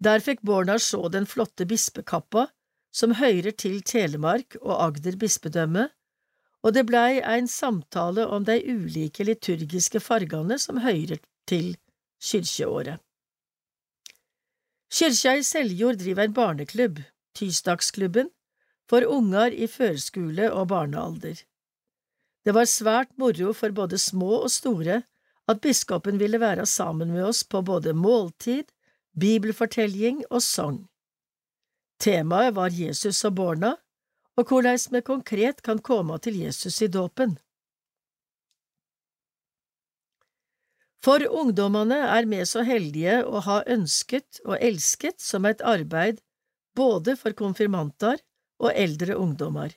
[0.01, 2.47] Der fikk barna sjå den flotte bispekappa
[2.95, 5.89] som høyrer til Telemark og Agder bispedømme,
[6.61, 11.75] og det blei ein samtale om de ulike liturgiske fargane som høyrer til
[12.21, 13.01] kyrkjeåret.
[14.91, 16.99] Kyrkja i Seljord driver en barneklubb,
[17.39, 18.31] Tysdagsklubben,
[18.91, 21.39] for unger i førskole og barnealder.
[22.45, 25.03] Det var svært moro for både små og store
[25.51, 28.65] at biskopen ville være sammen med oss på både måltid,
[29.19, 30.81] bibelfortelling og sang.
[32.01, 33.75] Temaet var Jesus og barna,
[34.37, 37.39] og hvordan vi konkret kan komme til Jesus i dåpen.
[41.01, 46.21] For ungdommene er vi så heldige å ha ønsket og elsket som et arbeid
[46.77, 48.21] både for konfirmanter
[48.61, 49.73] og eldre ungdommer.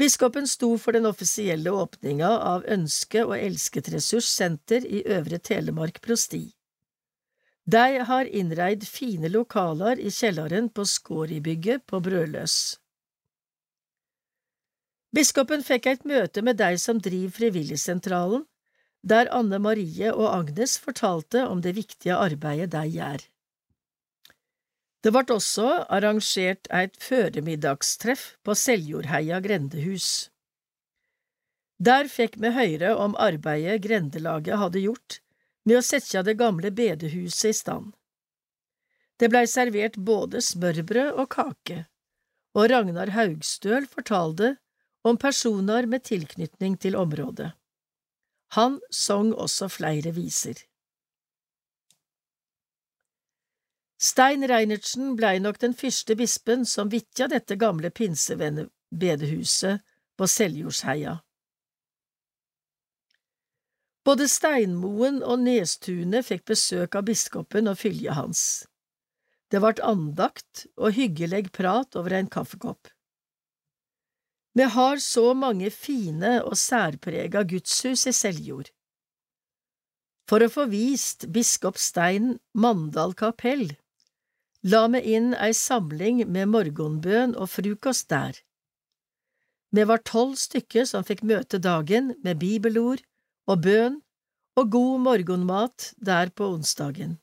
[0.00, 6.48] Biskopen sto for den offisielle åpninga av Ønske- og Elsketressurssenter i Øvre Telemark prosti.
[7.64, 12.56] De har innreid fine lokaler i kjelleren på Skåribygget på Brødløs.
[15.14, 18.42] Biskopen fikk et møte med de som driver Frivilligsentralen,
[19.04, 23.24] der Anne Marie og Agnes fortalte om det viktige arbeidet de gjør.
[25.04, 30.30] Det ble også arrangert et føremiddagstreff på Seljordheia grendehus.
[31.76, 35.18] Der fikk vi høre om arbeidet grendelaget hadde gjort
[35.68, 37.90] med å sette det gamle bedehuset i stand.
[39.20, 41.84] Det blei servert både smørbrød og kake,
[42.56, 44.54] og Ragnar Haugstøl fortalte
[45.04, 47.52] om personer med tilknytning til området.
[48.52, 50.60] Han sang også flere viser.
[54.04, 59.80] Stein Reinertsen blei nok den første bispen som vitja dette gamle pinsevennebedehuset
[60.18, 61.14] på Seljordsheia.
[64.04, 68.42] Både Steinmoen og Nestunet fikk besøk av biskopen og fyljet hans.
[69.48, 72.90] Det vart andakt og hyggelig prat over en kaffekopp.
[74.54, 78.70] Vi har så mange fine og særprega gudshus i Seljord.
[80.30, 83.72] For å få vist biskop Stein Mandal kapell
[84.64, 88.38] la vi inn ei samling med morgenbøn og frokost der.
[89.76, 93.02] Vi var tolv stykker som fikk møte dagen med bibelord
[93.50, 94.00] og bøn
[94.56, 97.18] og god morgenmat der på onsdagen.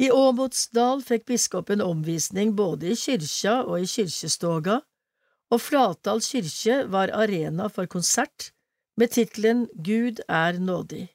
[0.00, 4.80] I Åmotsdal fikk biskopen omvisning både i kyrkja og i kyrkjestoga,
[5.50, 8.50] og Flatdal kirke var arena for konsert
[9.00, 11.08] med tittelen Gud er nådig.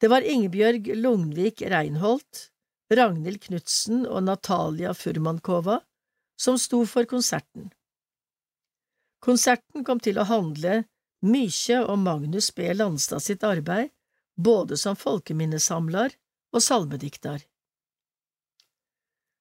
[0.00, 2.48] Det var Ingebjørg Lugnvik Reinholt,
[2.92, 5.80] Ragnhild Knutsen og Natalia Furmankova
[6.40, 7.70] som sto for konserten.
[9.24, 10.82] Konserten kom til å handle
[11.24, 12.68] mykje om Magnus B.
[12.76, 13.88] Landstad sitt arbeid,
[14.36, 16.12] både som folkeminnesamler
[16.52, 17.40] og salmediktar.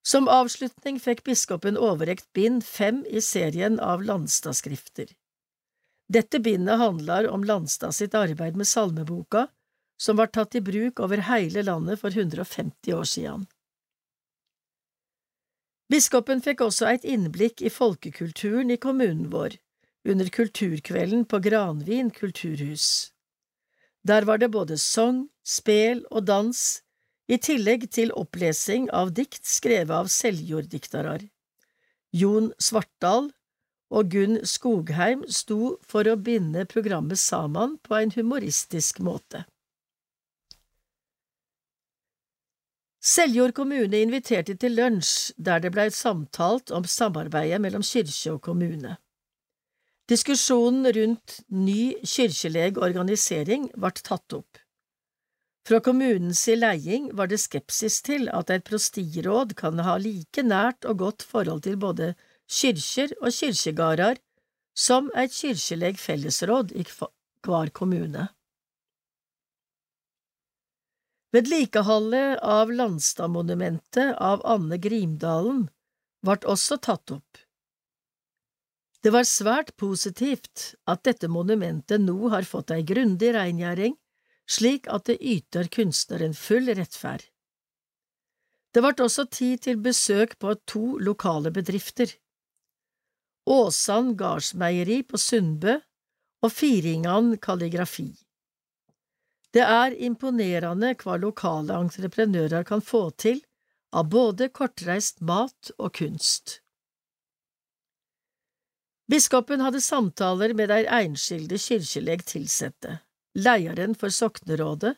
[0.04, 5.08] Som avslutning fikk biskopen overrekt bind fem i serien av Landstadskrifter.
[6.12, 9.48] Dette bindet handler om Landstad sitt arbeid med salmeboka,
[9.98, 13.46] som var tatt i bruk over hele landet for 150 år siden.
[15.94, 19.56] Biskopen fikk også et innblikk i folkekulturen i kommunen vår,
[20.10, 23.14] under kulturkvelden på Granvin kulturhus.
[24.04, 26.84] Der var det både sang, spel og dans,
[27.32, 31.24] i tillegg til opplesing av dikt skrevet av selvjorddiktarar.
[32.14, 33.32] Jon Svartdal
[33.94, 39.46] og Gunn Skogheim sto for å binde programmet sammen på en humoristisk måte.
[43.04, 48.96] Seljord kommune inviterte til lunsj, der det blei samtalt om samarbeidet mellom kirke og kommune.
[50.08, 54.63] Diskusjonen rundt ny kirkelig organisering ble tatt opp.
[55.64, 61.00] Fra kommunens leding var det skepsis til at et prostiråd kan ha like nært og
[61.00, 62.14] godt forhold til både
[62.52, 64.20] kyrkjer og kyrkjegardar
[64.76, 68.28] som et kyrkjeleg fellesråd i hver kommune.
[71.34, 75.64] Vedlikeholdet av Landstadmonumentet av Anne Grimdalen
[76.28, 77.40] ble også tatt opp.
[79.04, 83.98] Det var svært positivt at dette monumentet nå har fått ei grundig rengjøring,
[84.50, 87.24] slik at det yter kunstneren full rettferd.
[88.74, 92.10] Det ble også tid til besøk på to lokale bedrifter.
[93.46, 95.78] Åsan gardsmeieri på Sundbø
[96.44, 98.10] og Firingan kalligrafi.
[99.54, 103.44] Det er imponerende hva lokale entreprenører kan få til
[103.94, 106.60] av både kortreist mat og kunst.
[109.12, 112.98] Biskopen hadde samtaler med de enskilde kirkeleg tilsette,
[113.36, 114.96] lederen for soknerådet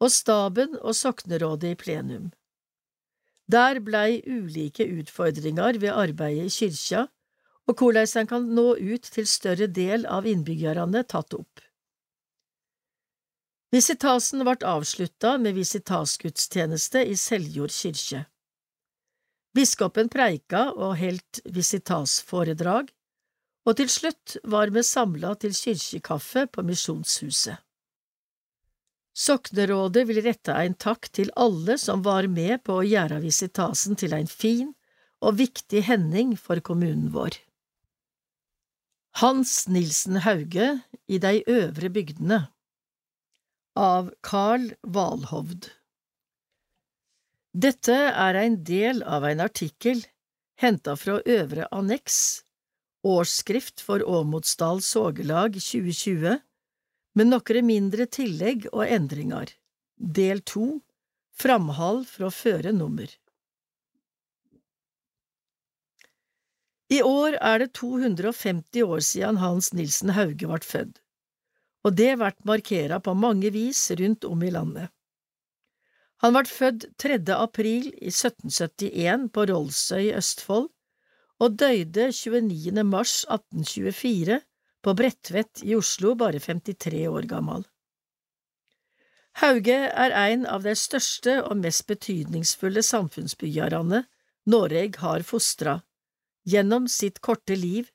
[0.00, 2.30] og staben og soknerådet i plenum.
[3.50, 7.06] Der blei ulike utfordringer ved arbeidet i kyrkja
[7.66, 11.62] og hvordan en kan nå ut til større del av innbyggerne tatt opp.
[13.74, 18.22] Visitasen ble avslutta med visitasgudstjeneste i Seljord kirke.
[19.56, 22.92] Biskopen preika og heldt visitasforedrag,
[23.66, 27.65] og til slutt var vi samla til kirkekaffe på Misjonshuset.
[29.16, 34.12] Soknerådet vil rette en takk til alle som var med på å gjøre visitasen til
[34.12, 34.74] en fin
[35.24, 37.38] og viktig hending for kommunen vår.
[39.22, 40.68] Hans Nilsen Hauge
[41.08, 42.42] i de øvre bygdene
[43.80, 45.70] av Carl Valhovd.
[47.56, 50.02] Dette er en del av en artikkel
[50.60, 52.42] henta fra Øvre anneks,
[53.04, 56.36] årsskrift for Åmotsdal Sågelag 2020,
[57.16, 59.54] med noen mindre tillegg og endringer.
[59.96, 60.82] Del to,
[61.36, 63.08] framhold fra føre nummer.
[66.92, 71.00] I år er det 250 år siden Hans Nilsen Hauge ble født
[71.86, 74.90] og det ble markert på mange vis rundt om i landet.
[76.24, 77.20] Han ble født 3.
[77.36, 80.70] april i 1771 på Rollsøy i Østfold,
[81.38, 82.82] og døde 29.
[82.88, 84.40] mars 1824
[84.86, 87.64] på Bredtvet i Oslo, bare 53 år gammel.
[89.42, 94.04] Hauge er en av de største og mest betydningsfulle samfunnsbyggerne
[94.46, 95.80] Noreg har fostra,
[96.46, 97.90] gjennom sitt korte liv,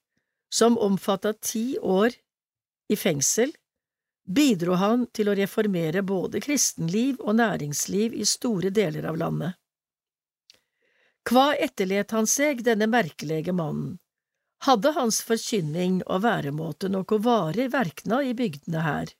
[0.51, 2.11] som omfatta ti år
[2.91, 3.55] i fengsel,
[4.27, 9.55] bidro han til å reformere både kristenliv og næringsliv i store deler av landet.
[11.23, 13.95] Hva etterlet han seg, denne merkelige mannen?
[14.61, 19.13] Hadde hans forkynning og væremåte noe varig verknad i bygdene her?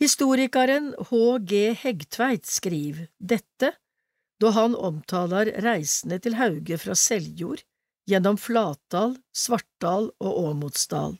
[0.00, 1.74] Historikeren H.G.
[1.82, 3.74] Hegtveit skriver dette
[4.40, 7.60] da han omtaler reisene til Hauge fra Seljord
[8.08, 11.18] gjennom Flatdal, Svartdal og Åmotsdal.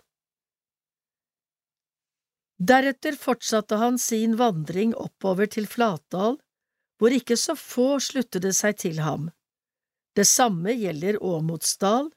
[2.71, 6.39] Deretter fortsatte han sin vandring oppover til Flatdal,
[7.01, 9.29] hvor ikke så få sluttet seg til ham.
[10.17, 12.11] Det samme gjelder Åmotsdal.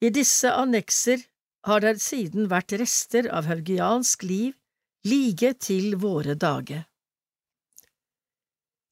[0.00, 1.22] I disse annekser
[1.66, 4.54] har det siden vært rester av haugiansk liv
[5.06, 6.84] like til våre dager.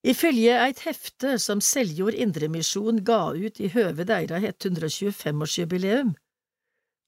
[0.06, 6.12] Ifølge eit hefte som Seljord Indremisjon ga ut i høve deira 125-årsjubileum,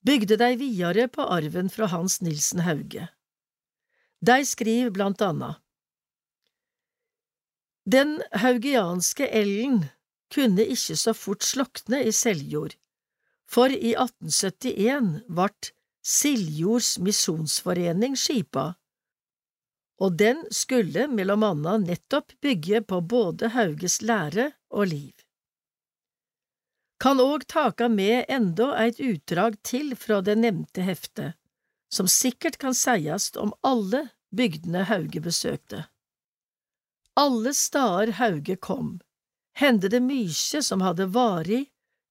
[0.03, 3.07] bygde de videre på arven fra Hans Nilsen Hauge.
[4.19, 5.61] De skriver blant annet
[7.87, 9.85] Den haugianske elden
[10.33, 12.75] kunne ikke så fort slokne i Seljord,
[13.49, 15.71] for i 1871 vart
[16.05, 18.73] Siljords misjonsforening skipa,
[19.99, 25.13] og den skulle mellom anna nettopp bygge på både Hauges lære og liv.
[26.99, 31.35] Kan òg taka med enda eit utdrag til fra det nevnte heftet,
[31.91, 35.85] som sikkert kan seiast om alle bygdene Hauge besøkte.
[37.19, 38.99] Alle stader Hauge kom,
[39.57, 41.65] hendte det mykje som hadde varig,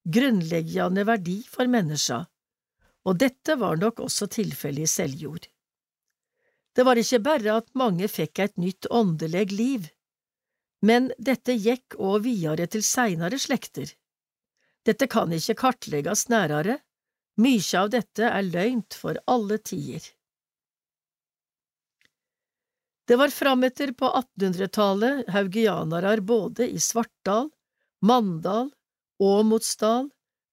[0.09, 2.23] grunnleggjande verdi for menneska,
[3.05, 5.47] og dette var nok også tilfellet i Seljord.
[6.75, 9.87] Det var ikke bare at mange fikk et nytt åndeleg liv,
[10.85, 13.89] men dette gikk òg videre til seinere slekter.
[14.87, 16.79] Dette kan ikke kartlegges nærere,
[17.39, 20.05] mykje av dette er løgnt for alle tider.
[23.09, 27.47] Det var frametter på 1800-tallet haugianarar både i Svartdal,
[28.05, 28.67] Mandal,
[29.17, 30.11] Åmotsdal,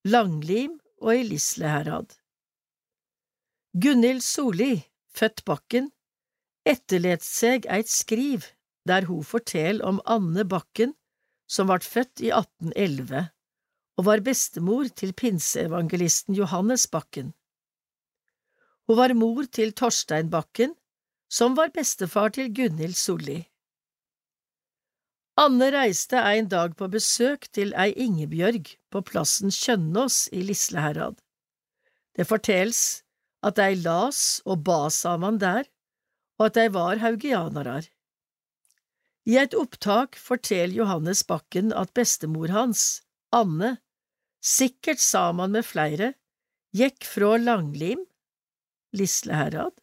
[0.09, 2.15] Langlim og i Lisleherad.
[3.77, 4.71] Gunhild Solli,
[5.13, 5.91] født Bakken,
[6.65, 8.49] etterlet seg eit skriv
[8.89, 10.97] der hun forteller om Anne Bakken,
[11.45, 13.27] som vart født i 1811,
[14.01, 17.35] og var bestemor til pinseevangelisten Johannes Bakken.
[18.89, 20.73] Hun var mor til Torstein Bakken,
[21.29, 23.43] som var bestefar til Gunhild Solli.
[25.37, 31.19] Anne reiste en dag på besøk til ei Ingebjørg på plassen Kjønnås i Lisleherad.
[32.17, 33.03] Det fortels
[33.45, 35.69] at dei las og ba saman der,
[36.41, 37.85] og at dei var haugianarar.
[39.27, 43.03] I et opptak forteller Johannes Bakken at bestemor hans,
[43.35, 43.77] Anne,
[44.41, 46.15] sikkert saman med flere,
[46.77, 48.07] gikk fra Langlim,
[48.97, 49.75] Lisleherad,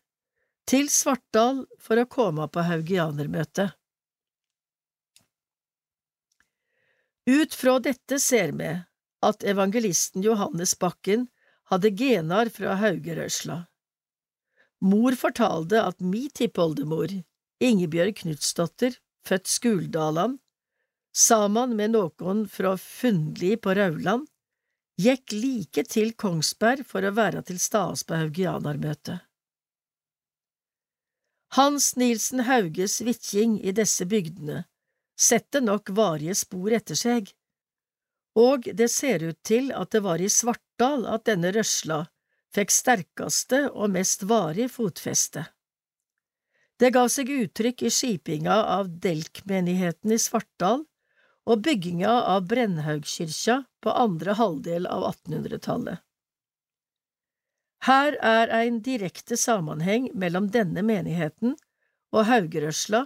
[0.69, 3.69] til Svartdal for å komme på haugianermøte.
[7.29, 8.71] Ut fra dette ser vi
[9.23, 11.29] at evangelisten Johannes Bakken
[11.71, 13.63] hadde genar fra Haugerøsla.
[14.83, 17.13] Mor fortalte at mi tippoldemor,
[17.63, 20.41] Ingebjørg Knutsdatter, født Skuldaland,
[21.15, 24.27] saman med noen fra Fundli på Rauland,
[24.99, 29.23] gikk like til Kongsberg for å være til stades på haugianermøtet.
[31.53, 34.63] Hans Nilsen Hauges vitjing i disse bygdene
[35.19, 37.27] setter nok varige spor etter seg,
[38.33, 41.99] og det ser ut til at det var i Svartdal at denne rørsla
[42.57, 45.45] fikk sterkaste og mest varig fotfeste.
[46.81, 50.81] Det gav seg uttrykk i skipinga av Delk-menigheten i Svartdal
[51.45, 56.01] og bygginga av Brennhaugkirka på andre halvdel av 1800-tallet.
[57.83, 61.57] Her er ein direkte samanheng mellom denne menigheten
[62.13, 63.01] og Haugerøsla,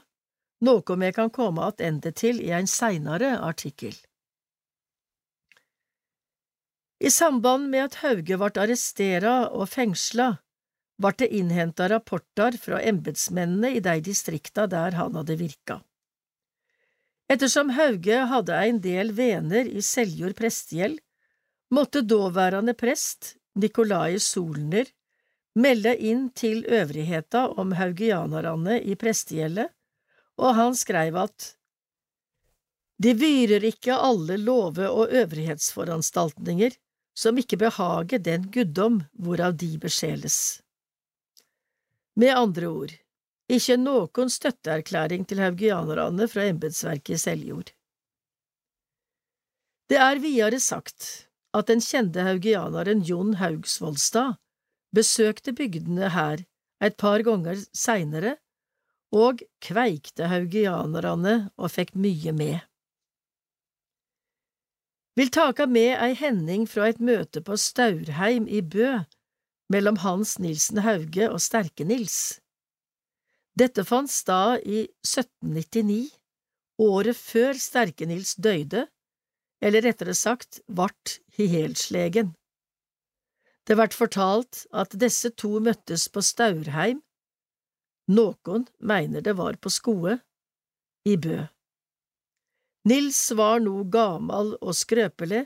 [0.62, 3.96] noko me kan komme attende til i ein seinare artikkel.
[7.00, 10.30] I samband med at Hauge vart arrestera og fengsla,
[11.02, 15.82] vart det innhenta rapportar fra embetsmennene i de distrikta der han hadde virka.
[17.30, 21.02] Ettersom Hauge hadde ein del vener i Seljord prestegjeld,
[21.74, 24.86] måtte dåværende prest, Nikolai Solner,
[25.58, 29.72] melde inn til øvrigheta om haugianerne i prestegjeldet,
[30.38, 31.54] og han skreiv at
[33.02, 36.78] De vyrer ikke alle love- og øvrighetsforanstaltninger
[37.18, 40.62] som ikke behager den guddom hvorav de besjeles.
[42.18, 42.94] Med andre ord,
[43.50, 47.70] ikke noen støtteerklæring til haugianerne fra embetsverket i Seljord.
[49.90, 54.38] Det er videre sagt at den kjente haugianeren Jon Haugsvoldstad
[54.96, 56.44] besøkte bygdene her
[56.84, 58.38] et par ganger seinere
[59.16, 62.60] og kveikte haugianerne og fikk mye med
[65.18, 69.00] vil taka med ei hending fra et møte på Staurheim i Bø
[69.74, 72.38] mellom Hans Nilsen Hauge og Sterke-Nils.
[73.58, 76.14] Dette fant stad i 1799,
[76.78, 78.86] året før Sterke-Nils døde,
[79.62, 82.34] eller rettere sagt vart hihelslegen.
[83.68, 87.02] Det vert fortalt at disse to møttes på Staurheim,
[88.08, 90.20] noen mener det var på Skoe,
[91.08, 91.42] i Bø.
[92.88, 95.44] Nils var no gamal og skrøpelig,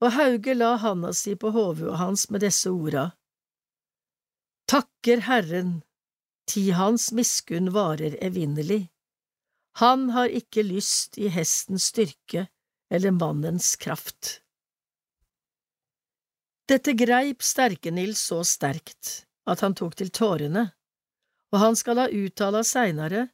[0.00, 3.10] og Hauge la handa si på hovudet hans med disse orda.
[4.70, 5.82] Takker Herren,
[6.48, 8.86] ti hans miskunn varer evinnelig.
[9.82, 12.46] Han har ikke lyst i hestens styrke
[12.90, 14.42] eller mannens kraft.
[16.68, 20.68] Dette greip Sterke-Nils så sterkt at han tok til tårene,
[21.50, 23.26] og han skal ha uttala seinere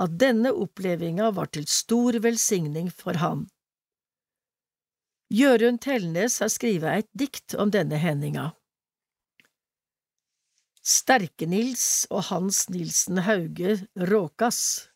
[0.00, 3.44] at denne opplevinga var til stor velsigning for han.
[5.30, 8.50] Jørund Telnes har skrevet et dikt om denne hendinga.
[10.82, 14.88] Sterke-Nils og Hans Nilsen Hauge råkas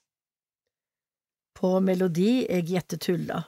[1.54, 3.44] På melodi Eg gjette tulla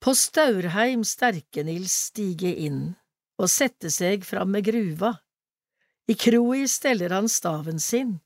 [0.00, 2.94] På Staurheim Sterkenils stige inn
[3.40, 5.16] og sette seg fram med gruva.
[6.06, 8.18] I kroi steller han staven sin,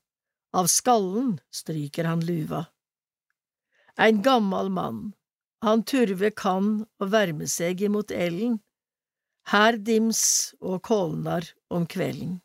[0.53, 2.65] av skallen stryker han luva.
[3.97, 5.13] Ein gammal mann,
[5.61, 8.59] han turve kan å verme seg imot elden,
[9.51, 12.39] her dims og kålnar om kvelden.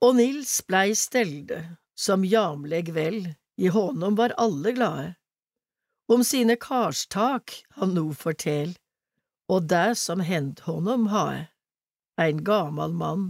[0.00, 1.60] Og Nils blei stelde,
[1.96, 3.22] som jamleg vel,
[3.60, 5.08] i honom var alle glade.
[6.10, 8.72] Om sine karstak han no fortel,
[9.46, 11.44] og det som hendt honom hae,
[12.18, 13.28] ein gamal mann.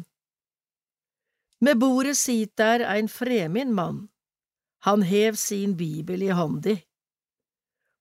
[1.61, 4.09] Med bordet sit der ein fremin mann,
[4.89, 6.79] han hev sin bibel i håndi.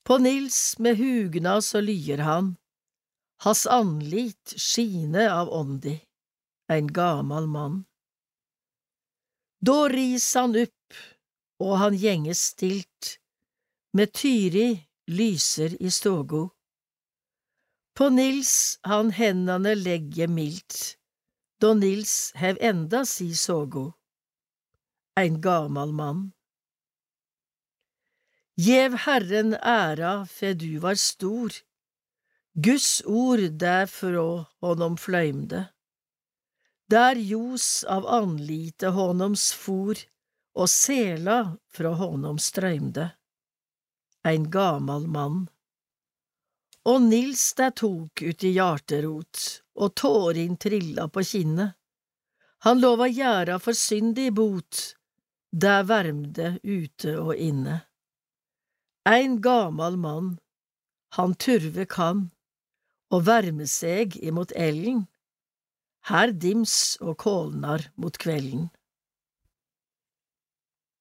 [0.07, 2.55] På Nils med hugna så lyer han,
[3.43, 5.99] hans anlit skine av åndi,
[6.71, 7.83] ein gamal mann.
[9.59, 10.99] Da ris han upp,
[11.59, 13.18] og han gjenge stilt,
[13.99, 16.49] med Tyri lyser i stågo.
[17.97, 20.95] På Nils han hendene legge mildt,
[21.59, 23.91] då Nils hev enda si sågo.
[25.15, 26.31] Ein gamal mann.
[28.55, 31.51] Gjev Herren æra fe du var stor,
[32.53, 35.65] Guds ord derfrå honom fløymde.
[36.87, 39.95] Der ljos av anlite honoms for,
[40.55, 43.18] og sela fra honom strøymde.
[44.29, 45.37] Ein gamal mann.
[46.85, 49.39] Og Nils der tok uti hjarterot,
[49.81, 51.73] og tårin trilla på kinnet.
[52.67, 54.81] Han lova gjera for syndig bot,
[55.63, 57.79] der vermde ute og inne.
[59.09, 60.33] Ein gamal mann,
[61.17, 62.27] han turve kan,
[63.09, 65.07] og verme seg imot elden,
[66.11, 68.69] her dims og kålnar mot kvelden.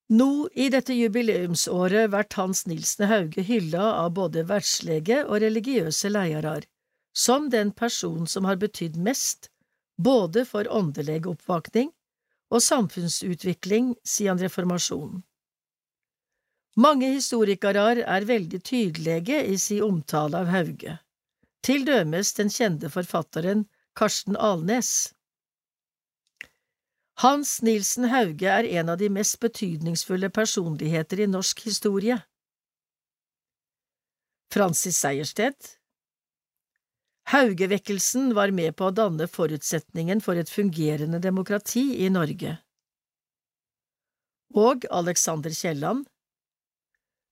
[0.09, 6.65] Nå i dette jubileumsåret vert Hans Nilsen Hauge hylla av både vertslege og religiøse leiarar,
[7.13, 9.51] som den person som har betydd mest
[9.99, 11.91] både for åndeleg oppvakning
[12.55, 15.23] og samfunnsutvikling siden reformasjonen.
[16.79, 21.01] Mange historikarar er veldig tydelege i si omtale av Hauge,
[21.67, 23.67] til dømes den kjente forfatteren
[23.99, 25.11] Karsten Alnes.
[27.19, 32.21] Hans Nilsen Hauge er en av de mest betydningsfulle personligheter i norsk historie.
[34.55, 35.73] Francis Sejersted
[37.33, 42.55] Haugevekkelsen var med på å danne forutsetningen for et fungerende demokrati i Norge.
[44.55, 46.07] Og Alexander Kielland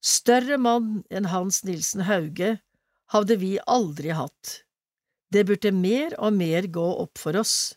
[0.02, 2.56] Større mann enn Hans Nilsen Hauge
[3.14, 4.60] hadde vi aldri hatt.
[5.30, 7.76] Det burde mer og mer gå opp for oss.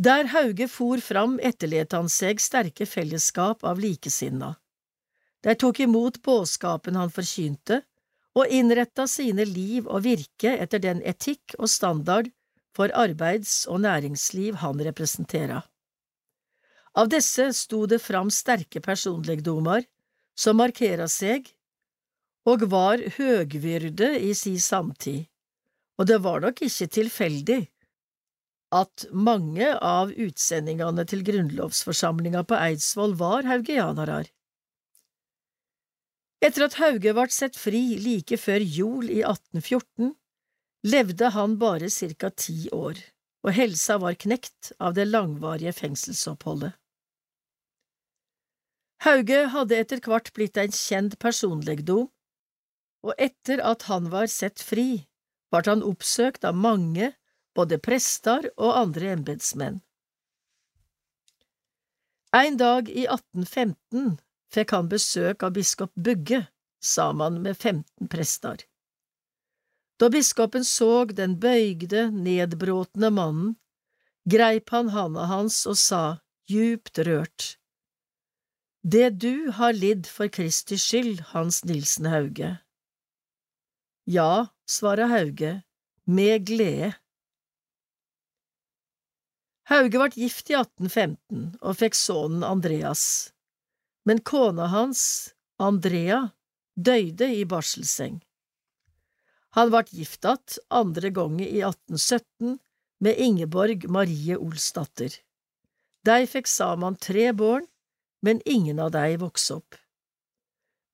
[0.00, 4.54] Der Hauge for fram, etterlet han seg sterke fellesskap av likesinna.
[5.44, 7.82] De tok imot budskapen han forkynte,
[8.32, 12.30] og innretta sine liv og virke etter den etikk og standard
[12.72, 15.58] for arbeids- og næringsliv han representera.
[16.96, 19.84] Av disse sto det fram sterke personlegdomar
[20.32, 21.50] som markera seg
[22.48, 25.28] og var høgvyrde i si samtid,
[26.00, 27.60] og det var nok ikke tilfeldig
[28.70, 34.22] at mange av utsendingene til grunnlovsforsamlinga på Eidsvoll var haugianere.
[36.40, 40.14] Etter at Hauge ble sett fri like før jul i 1814,
[40.88, 42.96] levde han bare ca ti år,
[43.44, 46.72] og helsa var knekt av det langvarige fengselsoppholdet.
[49.04, 52.08] Hauge hadde etter hvert blitt en kjent personlegdom,
[53.04, 55.06] og etter at han var sett fri,
[55.50, 57.14] ble han oppsøkt av mange
[57.56, 59.80] både prester og andre embetsmenn.
[62.36, 64.18] En dag i 1815
[64.54, 66.44] fikk han besøk av biskop Bugge
[66.82, 68.62] sammen med 15 prester.
[70.00, 73.56] Da biskopen så den bøygde, nedbråtne mannen,
[74.24, 77.56] greip han handa hans og sa, djupt rørt,
[78.82, 82.60] Det du har lidd for Kristi skyld, Hans Nilsen Hauge.
[84.08, 85.62] Ja, svarer Hauge,
[86.06, 86.94] med glede.
[89.70, 93.04] Hauge ble gift i 1815 og fikk sønnen Andreas,
[94.02, 95.02] men kona hans,
[95.62, 96.32] Andrea,
[96.74, 98.18] døde i barselseng.
[99.54, 102.58] Han ble gift att andre gangen i 1817
[103.00, 105.14] med Ingeborg Marie Olsdatter.
[106.04, 107.66] De fikk sammen tre barn,
[108.22, 109.78] men ingen av de vokste opp.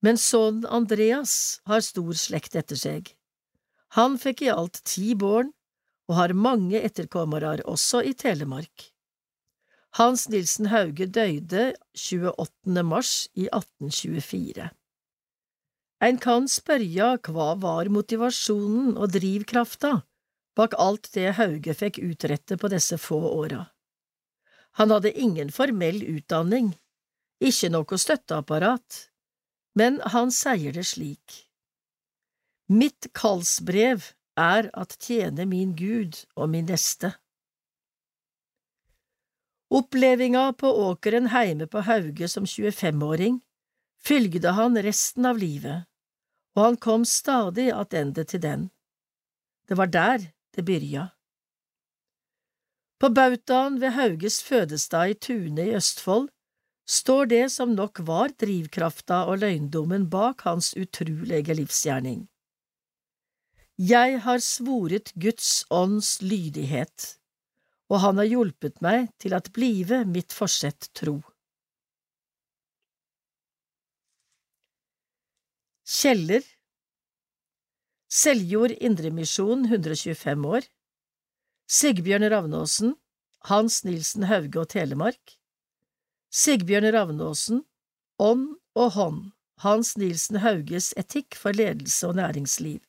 [0.04, 3.08] Men sønnen Andreas har stor slekt etter seg.
[3.96, 5.55] Han fikk i alt ti barn,
[6.06, 8.90] og har mange etterkommere også i Telemark.
[9.96, 12.82] Hans Nilsen Hauge døde 28.
[12.84, 14.68] mars i 1824.
[16.04, 19.94] Ein kan spørja hva var motivasjonen og drivkrafta
[20.56, 23.66] bak alt det Hauge fikk utrette på disse få åra.
[24.76, 26.74] Han hadde ingen formell utdanning,
[27.40, 29.00] ikke noe støtteapparat,
[29.76, 31.42] men han sier det slik.
[32.68, 37.14] Mitt kallsbrev er at tjene min Gud og min neste.
[39.72, 43.40] Opplevinga på åkeren heime på Hauge som 25-åring
[44.06, 45.88] fylgde han resten av livet,
[46.54, 48.68] og han kom stadig attende til den.
[49.66, 51.08] Det var der det byrja.
[53.02, 56.30] På bautaen ved Hauges fødestad i Tune i Østfold
[56.88, 62.28] står det som nok var drivkrafta og løgndommen bak hans utrolige livsgjerning.
[63.76, 67.18] Jeg har svoret Guds ånds lydighet,
[67.92, 71.18] og han har hjulpet meg til at blive mitt forsett tro.
[75.84, 76.40] Kjeller.
[78.08, 80.64] Seljord Indremisjon 125 år.
[81.68, 82.96] Sigbjørn Ravnåsen
[83.44, 85.36] Hans Nilsen Hauge og Telemark.
[86.32, 87.66] Sigbjørn Ravnåsen
[88.16, 89.22] Ånd og hånd
[89.60, 92.80] Hans Nilsen Hauges Etikk for ledelse og næringsliv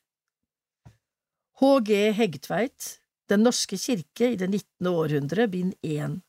[1.58, 2.12] H.G.
[2.14, 3.00] Hegtveit
[3.30, 4.88] Den norske kirke i det 19.
[4.92, 6.20] århundre, bind 1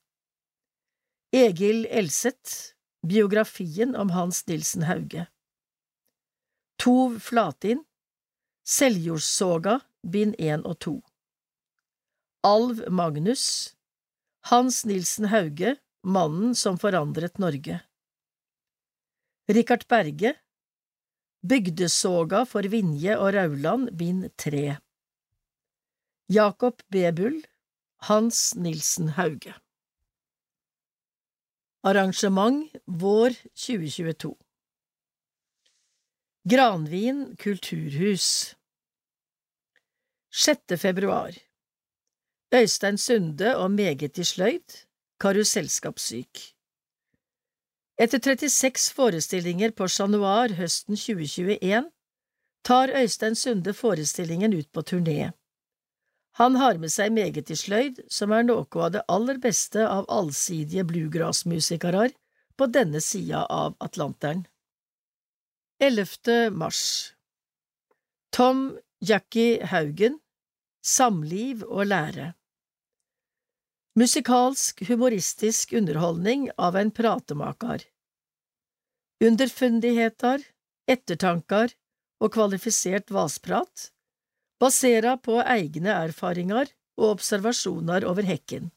[1.37, 2.73] Egil Elseth
[3.05, 5.27] Biografien om Hans Nilsen Hauge
[6.81, 7.85] Tov Flatin
[8.65, 10.97] Seljordssoga, bind 1 og 2
[12.55, 13.45] Alv Magnus
[14.49, 15.77] Hans Nilsen Hauge,
[16.09, 17.83] Mannen som forandret Norge
[19.53, 20.39] Richard Berge
[21.45, 24.79] Bygdesoga for Vinje og Rauland, bind 3
[26.31, 27.11] Jakob B.
[27.11, 27.43] Bull
[27.97, 29.55] Hans Nilsen Hauge
[31.83, 34.37] Arrangement vår 2022
[36.45, 38.57] Granvin kulturhus
[40.35, 40.61] 6.
[40.77, 41.33] februar
[42.55, 44.85] Øystein Sunde og meget i sløyd,
[45.21, 46.39] karusellskapssyk
[47.99, 51.91] Etter 36 forestillinger på Chat Noir høsten 2021
[52.65, 55.33] tar Øystein Sunde forestillingen ut på turné.
[56.39, 60.07] Han har med seg meget i sløyd, som er noe av det aller beste av
[60.07, 62.13] allsidige bluegrassmusikere
[62.59, 64.45] på denne sida av Atlanteren.
[65.83, 66.55] 11.
[66.55, 66.83] mars
[68.35, 70.21] Tom Jackie Haugen
[70.83, 72.33] Samliv og lære
[73.99, 77.83] Musikalsk, humoristisk underholdning av en pratemakar
[79.23, 80.43] Underfundigheter,
[80.87, 81.75] ettertanker
[82.23, 83.89] og kvalifisert vasprat,
[84.59, 88.71] basera på egne erfaringer og observasjoner over hekken.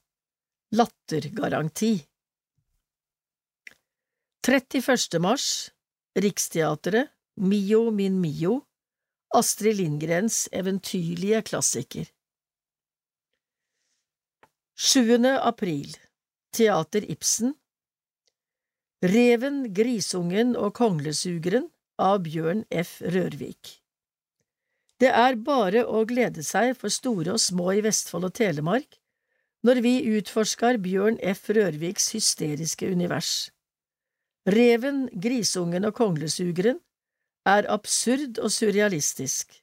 [0.78, 1.94] Lattergaranti
[4.48, 5.20] 31.
[5.22, 5.72] mars
[6.18, 8.62] Riksteatret, Mio min Mio,
[9.36, 12.10] Astrid Lindgrens eventyrlige klassiker.
[14.76, 15.26] 7.
[15.40, 15.96] april
[16.54, 17.54] Teater Ibsen
[19.02, 21.70] Reven, Grisungen og Konglesugeren
[22.02, 23.00] av Bjørn F.
[23.02, 23.81] Rørvik
[25.02, 29.00] Det er bare å glede seg for store og små i Vestfold og Telemark
[29.66, 31.48] når vi utforsker Bjørn F.
[31.58, 33.50] Rørviks hysteriske univers.
[34.46, 36.80] Reven, Grisungen og Konglesugeren
[37.50, 39.58] er absurd og surrealistisk,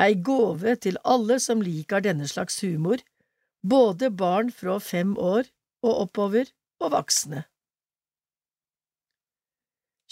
[0.00, 3.00] ei gåve til alle som liker denne slags humor,
[3.64, 5.48] både barn fra fem år
[5.84, 6.52] og oppover
[6.84, 7.44] og voksne.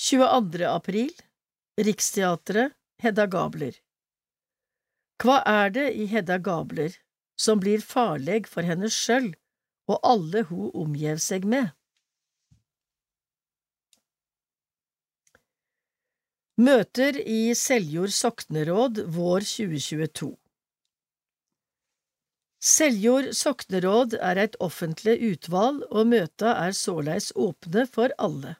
[0.00, 0.64] 22.
[0.68, 1.12] april
[1.76, 3.81] Riksteatret Hedda Gabler
[5.22, 6.96] Hva er det i Hedda Gabler
[7.38, 9.28] som blir farleg for henne sjøl
[9.86, 11.70] og alle hun omgjev seg med?
[16.58, 20.32] Møter i Seljord sokneråd vår 2022
[22.72, 28.56] Seljord sokneråd er et offentlig utvalg, og møta er såleis åpne for alle.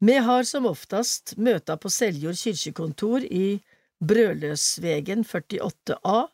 [0.00, 3.60] Vi har som oftast møta på Seljord kirkekontor i
[4.00, 6.28] Brødløsvegen 48A,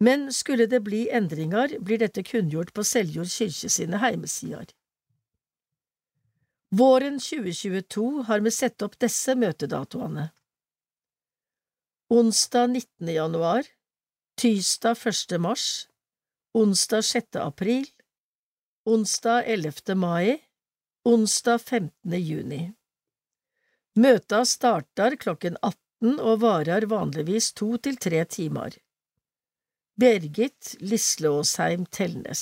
[0.00, 4.68] men skulle det bli endringer, blir dette kunngjort på Seljord kirke sine heimesider.
[6.70, 10.28] Våren 2022 har vi sett opp disse møtedatoene.
[12.12, 13.08] Onsdag 19.
[13.14, 13.66] januar,
[14.38, 15.38] tirsdag 1.
[15.40, 15.88] mars,
[16.54, 17.38] onsdag 6.
[17.42, 17.86] april,
[18.86, 19.94] onsdag 11.
[19.94, 20.36] mai,
[21.06, 22.18] onsdag 15.
[22.20, 22.60] juni.
[23.96, 25.85] Møta starter klokken 18
[26.20, 28.76] og varer vanligvis to til tre timer.
[29.96, 32.40] Birgit Lislåsheim Telnes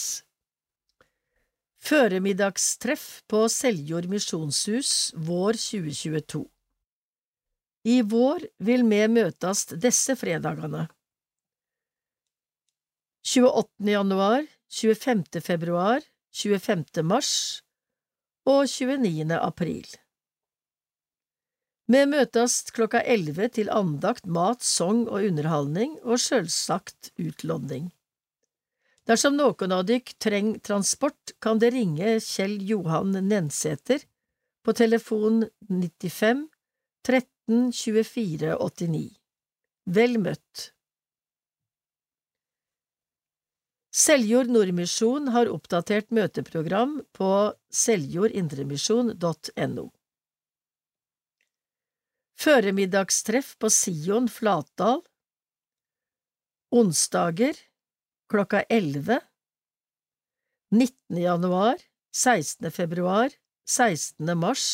[1.85, 6.41] Føremiddagstreff på Seljord misjonshus vår 2022
[7.95, 10.87] I vår vil me møtes disse fredagene.
[13.25, 13.91] 28.
[13.93, 15.41] januar, 25.
[15.41, 16.01] februar,
[16.35, 17.05] 25.
[17.07, 17.35] mars
[18.45, 19.31] og 29.
[19.39, 19.87] april.
[21.87, 27.91] Me møtast klokka elleve til andakt, mat, song og underholdning og sjølvsagt utlodning.
[29.05, 34.07] Dersom noen av dykk treng transport, kan det ringe Kjell Johan Nensæter
[34.65, 36.47] på telefon 95
[37.05, 39.11] 13 24 89.
[39.85, 40.71] Vel møtt.
[43.95, 47.29] Seljord Nordmisjon har oppdatert møteprogram på
[47.85, 49.87] seljordindremisjon.no.
[52.35, 55.01] Føremiddagstreff på Sion Flatdal
[56.75, 57.55] Onsdager
[58.31, 59.21] klokka 11
[60.75, 61.21] 19.
[61.23, 61.79] januar
[62.15, 62.71] 16.
[62.75, 63.31] februar
[63.71, 64.35] 16.
[64.39, 64.67] mars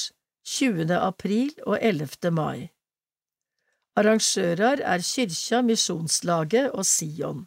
[0.48, 0.88] 20.
[0.96, 2.32] april og 11.
[2.32, 2.70] mai
[4.00, 7.46] Arrangører er Kyrkja, Misjonslaget og Sion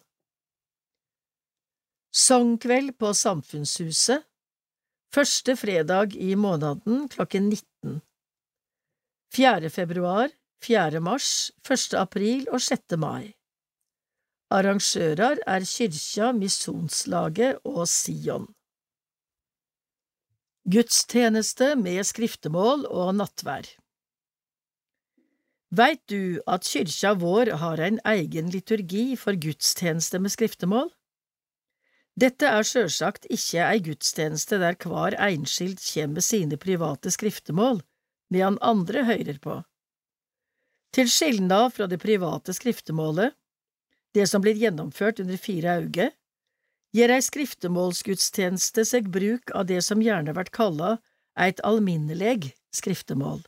[2.14, 4.30] Sangkveld på Samfunnshuset
[5.14, 8.02] Første fredag i måneden klokken 19
[9.34, 9.70] 4.
[9.70, 10.30] februar,
[10.62, 11.00] 4.
[11.00, 11.96] mars, 1.
[11.98, 12.94] april og 6.
[13.02, 13.32] mai
[14.54, 18.46] Arrangører er Kyrkja, Misjonslaget og Sion
[20.70, 23.72] Gudstjeneste med skriftemål og nattvær
[25.74, 30.92] Veit du at kyrkja vår har en egen liturgi for gudstjeneste med skriftemål?
[32.14, 37.82] Dette er sjølsagt ikke ei gudstjeneste der hver einskild kjem med sine private skriftemål,
[38.32, 39.62] medan andre høyrer på.
[40.94, 43.34] Til skilnad fra det private skriftemålet,
[44.14, 46.12] det som blir gjennomført under fire auge,
[46.94, 51.00] gir ei skriftemålsgudstjeneste seg bruk av det som gjerne vert kalla
[51.34, 53.42] eit alminnelig skriftemål.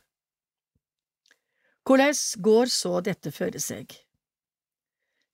[1.86, 3.94] Korleis går så dette føre seg?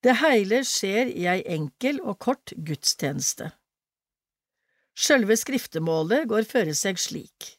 [0.05, 3.49] Det heile skjer i ei enkel og kort gudstjeneste.
[4.93, 7.55] Sjølve skriftemålet går føre seg slik.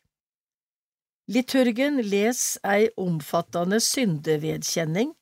[1.31, 5.13] Liturgen les ei omfattende syndevedkjenning,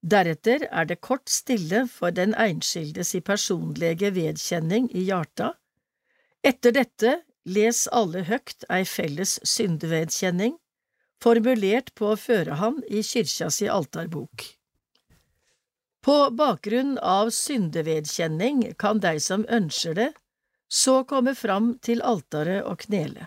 [0.00, 5.56] deretter er det kort stille for den einskildes i personlege vedkjenning i hjarta,
[6.46, 7.16] etter dette
[7.50, 10.54] les alle høgt ei felles syndevedkjenning,
[11.20, 14.46] formulert på førehand i kyrkja si altarbok.
[16.00, 20.08] På bakgrunn av syndevedkjenning kan de som ønsker det,
[20.70, 23.26] så komme fram til altaret og knele.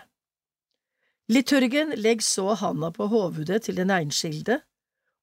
[1.28, 4.58] Liturgen legger så handa på hovudet til den einskilde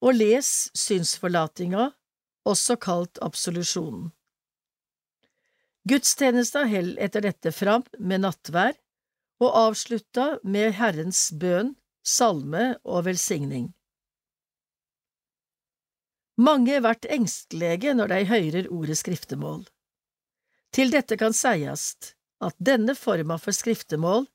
[0.02, 1.92] og les synsforlatinga,
[2.50, 4.10] også kalt absolusjonen.
[5.86, 8.74] Gudstjenesta held etter dette fram med nattvær
[9.42, 13.70] og avslutta med Herrens bønn, salme og velsigning.
[16.42, 19.68] Mange vert engstelige når de høyrer ordet skriftemål.
[20.74, 24.26] Til dette kan seiast at denne forma for skriftemål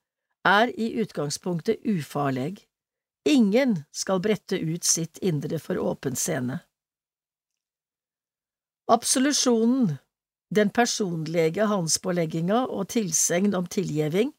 [0.46, 2.62] er i utgangspunktet ufarleg.
[3.26, 6.60] Ingen skal brette ut sitt indre for åpen scene.
[8.86, 9.96] Absolusjonen,
[10.54, 14.30] den personlege handspålegginga og tilsegn om tilgjeving,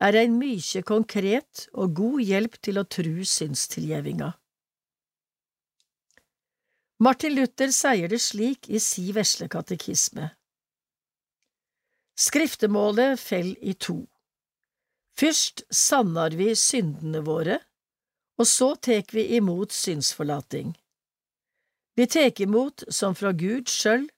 [0.00, 4.32] er ein mykje konkret og god hjelp til å tru synstilgjevinga.
[7.04, 10.30] Martin Luther sier det slik i si vesle katekisme.
[12.16, 13.98] Skriftemålet fell i to.
[15.14, 17.60] Fyrst sannar vi syndene våre,
[18.38, 20.72] og så tek vi imot synsforlating.
[21.94, 24.08] Vi tek imot som fra Gud sjøl,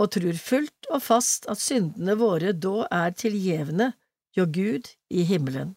[0.00, 3.90] og trur fullt og fast at syndene våre da er tilgjevne
[4.36, 5.74] hjå Gud i himmelen.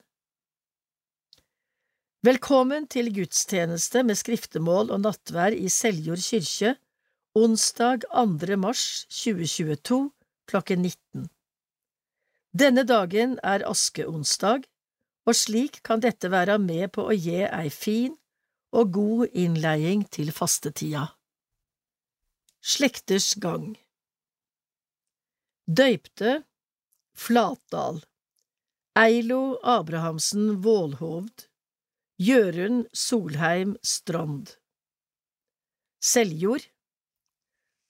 [2.23, 6.77] Velkommen til gudstjeneste med skriftemål og nattvær i Seljord kirke
[7.35, 8.55] onsdag 2.
[8.63, 10.05] mars 2022
[10.47, 11.27] klokken 19.
[12.53, 14.67] Denne dagen er askeonsdag,
[15.25, 18.13] og slik kan dette være med på å gi ei fin
[18.77, 21.07] og god innleiing til fastetida.
[22.61, 23.73] Slekters gang.
[25.65, 26.43] Døypte
[27.17, 28.03] Flatdal.
[29.01, 31.47] Eilo Abrahamsen Vålhovd.
[32.21, 34.59] Jørund Solheim Strand.
[35.97, 36.69] Seljord.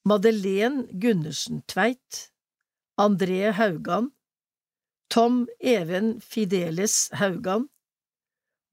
[0.07, 2.29] Madeleine Gundersen Tveit.
[2.95, 4.13] André Haugan
[5.13, 7.67] Tom Even Fideles Haugan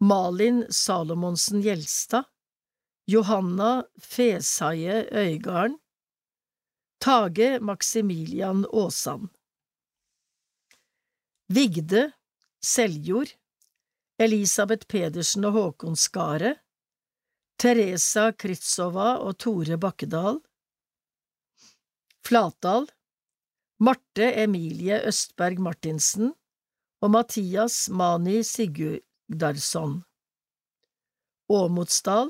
[0.01, 2.25] Malin Salomonsen Gjelstad
[3.07, 5.79] Johanna Fesaie Øygarden
[6.99, 9.29] Tage Maximilian Aasan.
[11.49, 12.13] Vigde
[12.65, 13.37] Seljord
[14.19, 16.57] Elisabeth Pedersen og Håkon Skaret,
[17.59, 20.41] Teresa Kritsova og Tore Bakkedal.
[22.25, 22.89] Flatdal
[23.81, 26.35] Marte Emilie Østberg Martinsen
[27.01, 30.03] og Mathias Mani Sigurdarsson.
[31.49, 32.29] Åmotsdal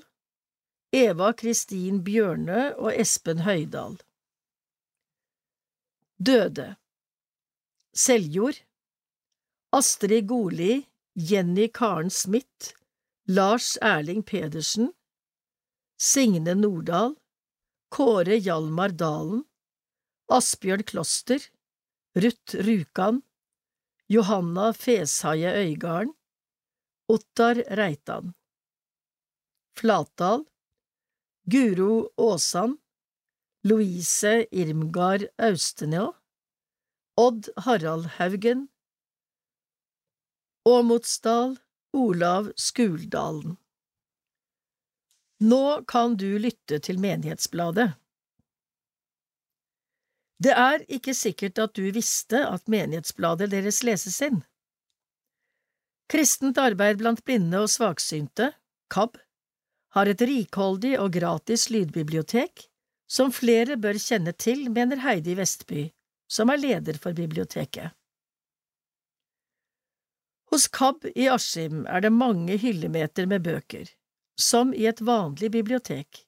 [0.95, 3.99] Eva Kristin Bjørnø og Espen Høydal
[6.23, 6.69] Døde
[7.99, 8.63] Seljord
[9.75, 12.75] Astrid Goli, Jenny Karen Smith,
[13.27, 14.93] Lars Erling Pedersen,
[15.99, 17.17] Signe Nordahl,
[17.91, 19.45] Kåre Hjalmar Dalen,
[20.31, 21.43] Asbjørn Kloster,
[22.15, 23.23] Ruth Rjukan,
[24.09, 26.15] Johanna Feshaie Øygarden,
[27.11, 28.35] Ottar Reitan.
[29.79, 30.45] Flatdal,
[31.51, 32.79] Guro Aasan,
[33.65, 36.13] Louise Irmgard Austenå,
[37.17, 38.69] Odd Harald Haugen,
[40.65, 41.59] Åmotsdal,
[41.93, 43.57] Olav Skuldalen.
[45.41, 48.00] Nå kan du lytte til Menighetsbladet.
[50.41, 54.41] Det er ikke sikkert at du visste at Menighetsbladet deres leses inn.
[56.11, 58.49] Kristent arbeid blant blinde og svaksynte,
[58.91, 59.19] KAB,
[59.95, 62.67] har et rikholdig og gratis lydbibliotek
[63.11, 65.89] som flere bør kjenne til, mener Heidi Vestby,
[66.31, 67.91] som er leder for biblioteket.
[70.51, 73.91] Hos KAB i Askim er det mange hyllemeter med bøker,
[74.39, 76.25] som i et vanlig bibliotek.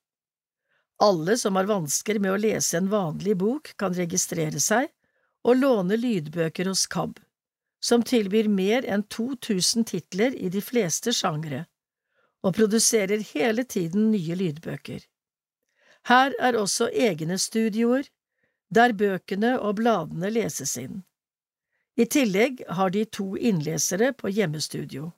[1.02, 4.86] Alle som har vansker med å lese en vanlig bok, kan registrere seg
[5.42, 7.16] og låne lydbøker hos KAB,
[7.82, 11.64] som tilbyr mer enn 2000 titler i de fleste sjangre,
[12.46, 15.00] og produserer hele tiden nye lydbøker.
[16.06, 18.06] Her er også egne studioer,
[18.70, 21.02] der bøkene og bladene leses inn.
[21.98, 25.10] I tillegg har de to innlesere på hjemmestudio.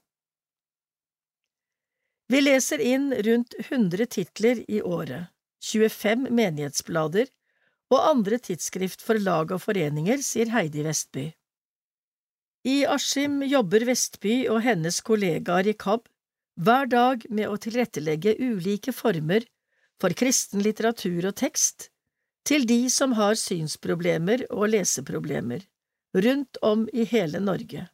[2.33, 5.34] Vi leser inn rundt 100 titler i året,
[5.65, 7.31] 25 menighetsblader
[7.93, 11.31] og andre tidsskrift for lag og foreninger, sier Heidi Vestby.
[12.65, 16.07] I Askim jobber Vestby og hennes kollegaer i KAB
[16.65, 19.45] hver dag med å tilrettelegge ulike former
[20.01, 21.91] for kristen litteratur og tekst
[22.49, 25.65] til de som har synsproblemer og leseproblemer
[26.25, 27.89] rundt om i hele Norge.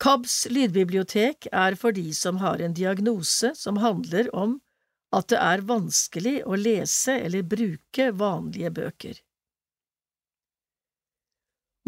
[0.00, 4.58] KABs lydbibliotek er for de som har en diagnose som handler om
[5.16, 9.18] at det er vanskelig å lese eller bruke vanlige bøker.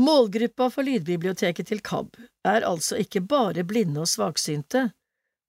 [0.02, 2.16] Målgruppa for lydbiblioteket til KAB
[2.48, 4.88] er altså ikke bare blinde og svaksynte,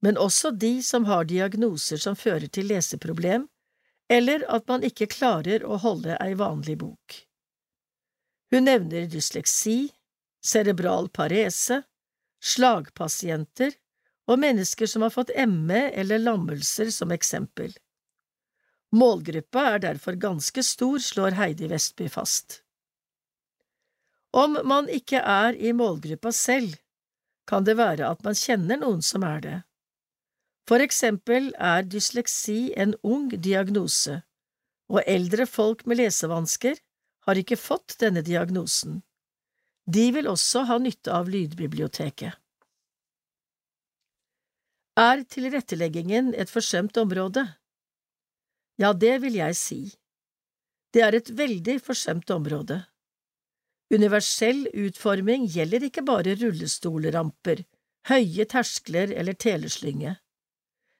[0.03, 3.47] men også de som har diagnoser som fører til leseproblem,
[4.11, 7.15] eller at man ikke klarer å holde ei vanlig bok.
[8.53, 9.93] Hun nevner dysleksi,
[10.45, 11.79] cerebral parese,
[12.43, 13.71] slagpasienter
[14.29, 17.73] og mennesker som har fått ME eller lammelser som eksempel.
[18.93, 22.61] Målgruppa er derfor ganske stor, slår Heidi Vestby fast.
[24.33, 26.75] Om man ikke er i målgruppa selv,
[27.49, 29.57] kan det være at man kjenner noen som er det.
[30.69, 34.21] For eksempel er dysleksi en ung diagnose,
[34.93, 36.79] og eldre folk med lesevansker
[37.27, 39.01] har ikke fått denne diagnosen.
[39.85, 42.37] De vil også ha nytte av lydbiblioteket.
[44.93, 47.41] Er tilretteleggingen et forsømt område?
[48.77, 49.79] Ja, det vil jeg si.
[50.93, 52.83] Det er et veldig forsømt område.
[53.89, 57.63] Universell utforming gjelder ikke bare rullestolramper,
[58.05, 60.13] høye terskler eller teleslynge.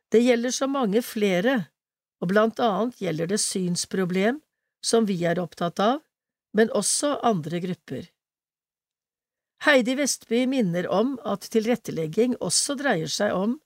[0.10, 1.68] Det gjelder så mange flere,
[2.18, 4.40] og blant annet gjelder det synsproblem,
[4.82, 6.02] som vi er opptatt av,
[6.58, 8.10] men også andre grupper.
[9.64, 13.60] Heidi Vestby minner om at tilrettelegging også dreier seg om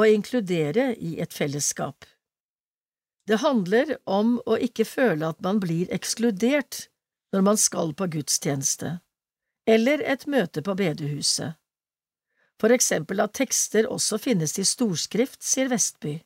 [0.00, 2.06] å inkludere i et fellesskap.
[3.26, 6.86] Det handler om å ikke føle at man blir ekskludert
[7.32, 8.98] når man skal på gudstjeneste,
[9.66, 11.54] eller et møte på bedehuset.
[12.60, 16.20] For eksempel at tekster også finnes i storskrift, sier Vestby.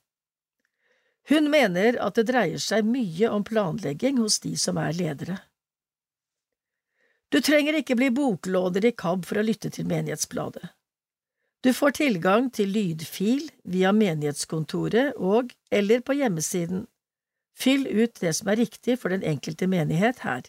[1.29, 5.39] Hun mener at det dreier seg mye om planlegging hos de som er ledere.
[7.35, 10.76] Du trenger ikke bli boklåner i KAB for å lytte til Menighetsbladet.
[11.65, 16.85] Du får tilgang til lydfil via menighetskontoret og eller på hjemmesiden.
[17.57, 20.43] Fyll ut det som er riktig for den enkelte menighet her,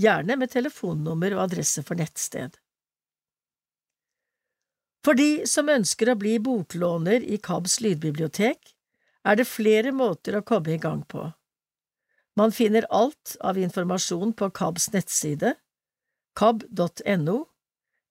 [0.00, 2.58] gjerne med telefonnummer og adresse for nettsted.
[5.00, 8.74] For de som ønsker å bli boklåner i KABs lydbibliotek,
[9.24, 11.30] er det flere måter å komme i gang på.
[12.36, 15.54] Man finner alt av informasjon på KABs nettside,
[16.36, 17.38] kab.no,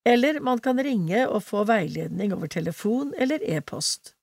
[0.09, 4.15] eller man kan ringe og få veiledning over telefon eller e-post.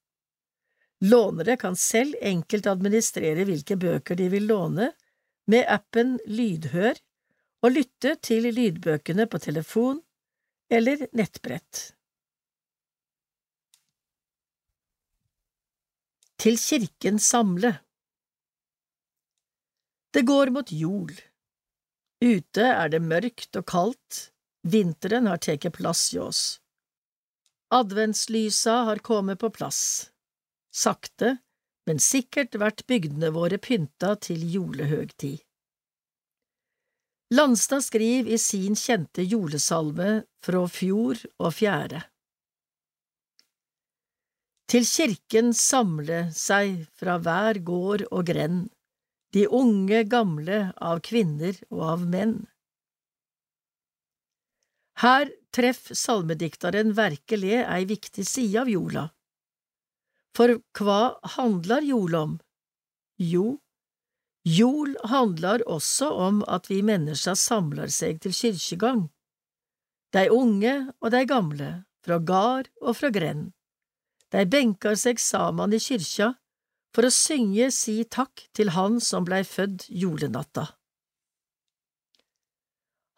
[1.06, 4.90] Lånere kan selv enkelt administrere hvilke bøker de vil låne,
[5.46, 6.98] med appen Lydhør,
[7.62, 10.00] og lytte til lydbøkene på telefon
[10.70, 11.92] eller nettbrett.
[16.42, 17.76] Til kirken samle
[20.14, 21.12] Det går mot jul.
[22.24, 24.20] Ute er det mørkt og kaldt,
[24.66, 26.44] vinteren har tatt plass hjå oss.
[27.74, 30.10] Adventslysa har kommet på plass.
[30.74, 31.36] Sakte,
[31.86, 35.40] men sikkert vert bygdene våre pynta til julehøgtid.
[37.34, 40.10] Landstad skriver i sin kjente julesalme
[40.46, 42.04] fra fjor og fjære.
[44.70, 48.68] Til kirken samle seg fra hver gård og grend,
[49.34, 52.36] de unge gamle av kvinner og av menn.
[55.02, 59.10] Her treff salmediktaren verkeleg ei viktig side av jorda.
[60.36, 62.32] for hva handlar jol om?
[63.16, 63.56] Jo,
[64.44, 69.06] jol handlar også om at vi mennesker samler seg til kyrkjegang.
[70.12, 71.70] De unge og de gamle,
[72.04, 73.54] fra gard og fra grend.
[74.32, 76.34] De benkar seg saman i kyrkja
[76.92, 80.75] for å synge si takk til Han som blei fødd julenatta.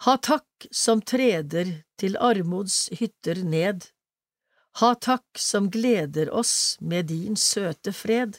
[0.07, 3.89] Ha takk som treder til armods hytter ned
[4.81, 8.37] ha takk som gleder oss med din søte fred.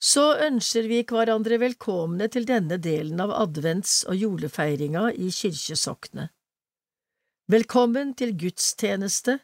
[0.00, 6.30] Så ønsker vi hverandre velkomne til denne delen av advents- og julefeiringa i kirkesoknet.
[7.50, 9.40] Velkommen til gudstjeneste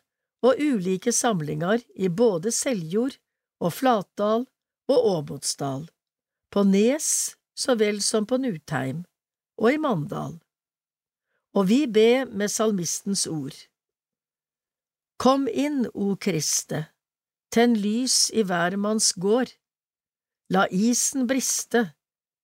[0.47, 3.19] og ulike samlinger i både Seljord
[3.59, 4.47] og Flatdal
[4.87, 5.89] og Åmotsdal,
[6.55, 7.11] på Nes
[7.59, 9.03] så vel som på Nutheim
[9.57, 10.39] og i Mandal.
[11.57, 13.57] Og vi ber med salmistens ord.
[15.17, 16.87] Kom inn, o Kriste,
[17.53, 19.55] tenn lys i hvermanns gård,
[20.53, 21.87] la isen briste,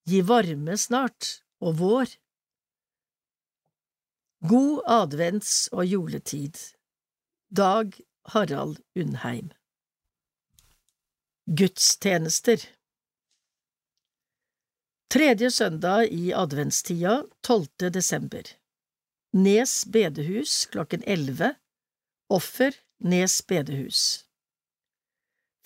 [0.08, 2.16] gi varme snart og vår.
[4.48, 6.56] God advents- og juletid.
[7.52, 7.92] Dag
[8.32, 9.50] Harald Undheim
[11.46, 12.62] Gudstjenester
[15.12, 17.90] Tredje søndag i adventstida, 12.
[17.92, 18.46] desember
[19.36, 21.50] Nes bedehus klokken 11
[22.32, 24.24] Offer Nes bedehus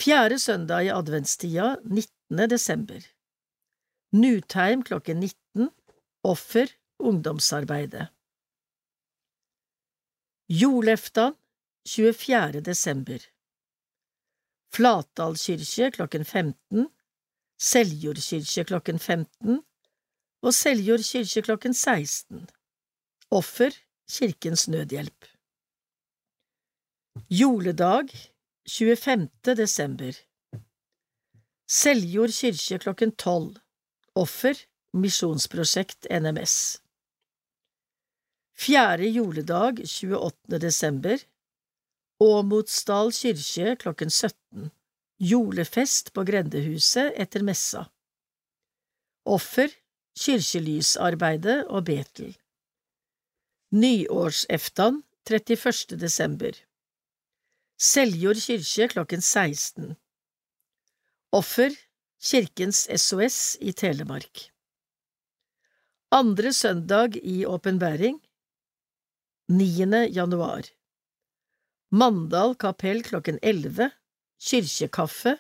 [0.03, 2.51] Fjerde søndag i adventstida 19.
[2.51, 3.07] desember
[4.18, 5.70] Nutheim klokken 19
[6.24, 8.09] Offer ungdomsarbeidet
[10.51, 11.38] Joleftan
[11.86, 12.66] 24.
[12.66, 13.30] desember
[14.74, 16.95] Flatdal kirke klokken 15
[17.57, 19.62] Seljord kirke klokken 15
[20.44, 22.44] og Seljord kirke klokken 16
[23.30, 23.72] Offer
[24.09, 25.24] Kirkens Nødhjelp.
[27.30, 28.12] Juledag
[28.68, 29.30] 25.
[29.57, 30.12] desember.
[31.68, 33.57] Seljord kirke klokken tolv.
[34.14, 34.54] Offer
[34.92, 36.78] Misjonsprosjekt NMS
[38.52, 40.61] Fjerde juledag 28.
[40.61, 41.18] desember.
[42.20, 44.70] Åmotsdal kirke klokken 17
[45.18, 47.86] Julefest på Grendehuset etter messa.
[49.24, 49.72] Offer
[50.12, 52.34] Kirkelysarbeidet og Betel.
[53.72, 55.97] Nyårseftan 31.
[55.97, 56.52] desember.
[57.80, 59.97] Seljord kirke klokken 16
[61.32, 61.72] Offer
[62.20, 64.51] Kirkens SOS i Telemark.
[66.12, 68.20] Andre søndag i åpenbæring
[69.48, 69.64] 9.
[70.12, 70.68] januar.
[71.90, 73.90] Mandal kapell klokken 11
[74.36, 75.38] Kirkekaffe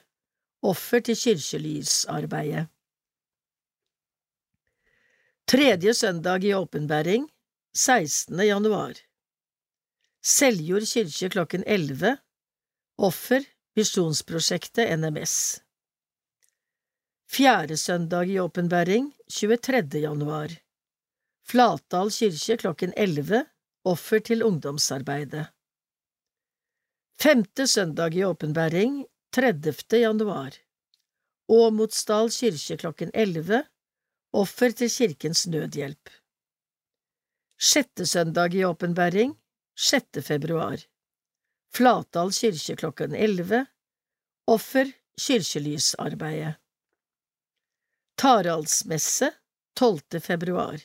[0.62, 2.68] Offer til kirkelysarbeidet
[5.46, 7.26] Tredje søndag i åpenbæring
[7.76, 8.40] 16.
[8.40, 8.96] januar
[10.24, 12.16] Seljord kirke klokken 11
[12.98, 13.44] Offer
[13.76, 15.60] Visjonsprosjektet NMS
[17.28, 20.00] Fjerde søndag i åpenbæring 23.
[20.00, 20.56] januar
[21.44, 23.44] Flatdal kirke klokken 11
[23.84, 25.46] Offer til ungdomsarbeidet
[27.16, 29.72] Femte søndag i åpenbæring 30.
[29.96, 30.52] januar
[31.48, 33.62] Åmotsdal kirke klokken 11
[34.36, 36.10] Offer til Kirkens Nødhjelp
[37.56, 39.32] Sjette søndag i åpenbæring
[39.78, 40.20] 6.
[40.26, 40.76] februar
[41.72, 43.62] Flatdal kirke klokken 11
[44.46, 46.60] Offer kirkelysarbeidet
[48.20, 49.30] Taraldsmesse
[49.76, 50.20] 12.
[50.20, 50.76] februar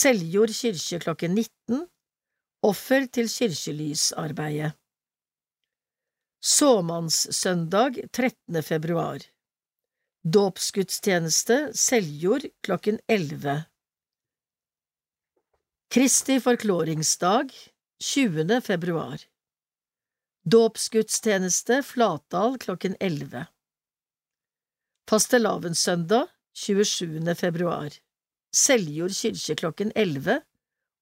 [0.00, 1.86] Seljord kirke klokken 19
[2.72, 4.74] Offer til kirkelysarbeidet
[6.40, 8.62] Såmannssøndag 13.
[8.62, 9.18] februar
[10.22, 13.64] Dåpsgudstjeneste Seljord klokken 11
[15.90, 17.50] Kristi forkloringsdag
[18.04, 18.60] 20.
[18.62, 19.18] februar
[20.46, 23.46] Dåpsgudstjeneste Flatdal klokken 11
[25.10, 27.34] Fastelavnssøndag 27.
[27.34, 27.98] februar
[28.54, 30.38] Seljord kirke klokken 11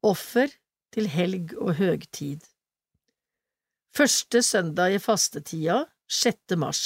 [0.01, 0.49] Offer
[0.97, 2.56] til helg og høgtid
[3.97, 5.77] Første søndag i fastetida
[6.13, 6.53] 6.
[6.61, 6.81] mars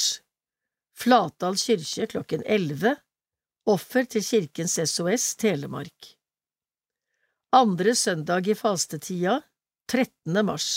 [0.94, 2.92] Flatdal kirke klokken 11
[3.72, 6.12] Offer til Kirkens SOS Telemark
[7.50, 9.40] Andre søndag i fastetida
[9.90, 10.38] 13.
[10.46, 10.70] mars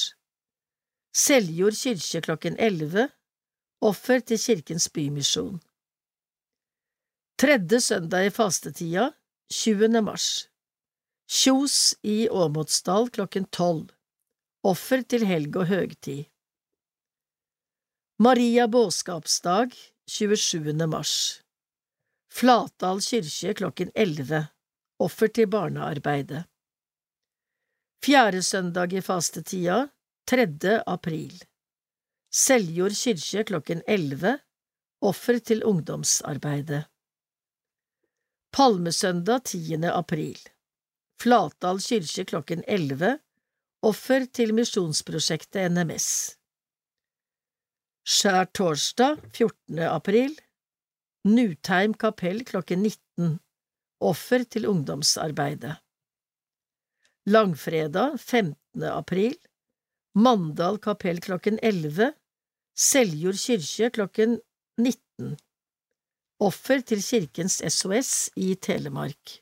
[1.14, 3.10] Seljord kirke klokken 11
[3.86, 5.62] Offer til Kirkens Bymisjon
[7.38, 9.12] Tredje søndag i fastetida
[9.54, 10.02] 20.
[10.02, 10.48] mars
[11.30, 13.92] Kjos i Åmotsdal klokken 12
[14.64, 16.22] Offer til helg og høgtid
[18.24, 19.74] Maria båskapsdag
[20.08, 20.70] 27.
[20.88, 21.16] mars
[22.32, 24.40] Flatdal kirke klokken 11
[25.04, 26.46] Offer til barnearbeidet
[28.08, 29.82] Fjerde søndag i fastetida
[30.32, 30.48] 3.
[30.96, 31.36] april
[32.32, 34.38] Seljord kirke klokken 11
[35.12, 36.86] Offer til ungdomsarbeidet
[38.56, 39.84] Palmesøndag 10.
[39.92, 40.40] april
[41.20, 43.18] Flatdal kirke klokken 11
[43.84, 46.06] Offer til misjonsprosjektet NMS
[48.08, 49.82] Skjærtorsdag 14.
[49.90, 50.38] april
[51.28, 53.34] Nutheim kapell klokken 19
[54.08, 55.74] Offer til ungdomsarbeidet
[57.28, 58.88] Langfredag 15.
[58.88, 59.36] april
[60.16, 62.14] Mandal kapell klokken 11
[62.88, 64.40] Seljord kirke klokken
[64.80, 65.36] 19
[66.40, 69.42] Offer til Kirkens SOS i Telemark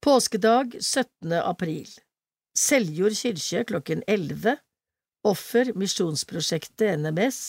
[0.00, 1.32] Påskedag 17.
[1.44, 1.92] april
[2.56, 4.56] Seljord kirke klokken 11
[5.28, 7.40] Offer Misjonsprosjektet NMS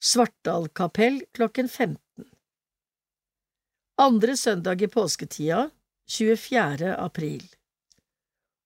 [0.00, 2.24] Svartdal kapell klokken 15
[4.00, 5.68] Andre søndag i påsketida
[6.08, 6.96] 24.
[6.96, 7.44] april.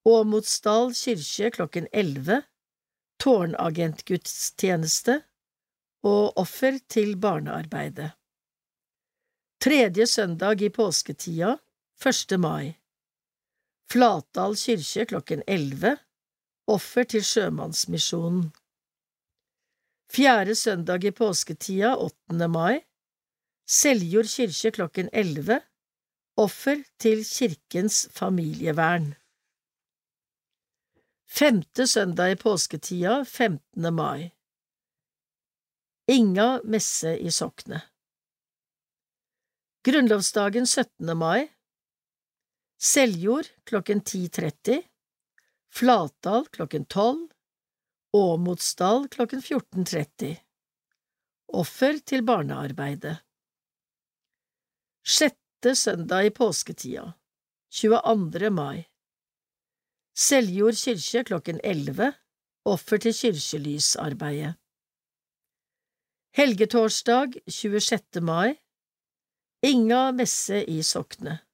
[0.05, 2.43] Åmotsdal kirke klokken 11
[3.19, 5.20] Tårnagentgudstjeneste
[6.07, 8.12] og offer til barnearbeidet.
[9.59, 11.59] Tredje søndag i påsketida
[11.98, 12.39] 1.
[12.39, 12.77] mai
[13.86, 15.92] Flatdal kirke klokken 11
[16.66, 18.48] Offer til Sjømannsmisjonen
[20.10, 22.48] Fjerde søndag i påsketida, 8.
[22.50, 22.80] mai
[23.62, 25.60] Seljord kirke klokken 11
[26.36, 29.12] Offer til Kirkens familievern
[31.30, 33.94] Femte søndag i påsketida, 15.
[33.94, 34.32] mai
[36.10, 37.84] Inga messe i Sokne
[39.86, 41.14] Grunnlovsdagen 17.
[41.18, 41.55] mai
[42.78, 44.82] Seljord klokken 10.30
[45.73, 47.28] Flatdal klokken 12
[48.12, 50.36] Åmotsdal klokken 14.30
[51.57, 53.15] Offer til barnearbeidet
[55.07, 57.07] Sjette søndag i påsketida
[57.73, 58.51] 22.
[58.51, 58.85] mai
[60.12, 62.12] Seljord kirke klokken 11
[62.69, 64.53] Offer til kirkelysarbeidet
[66.36, 68.20] Helgetorsdag 26.
[68.20, 68.59] mai
[69.65, 71.45] Inga messe i Sokne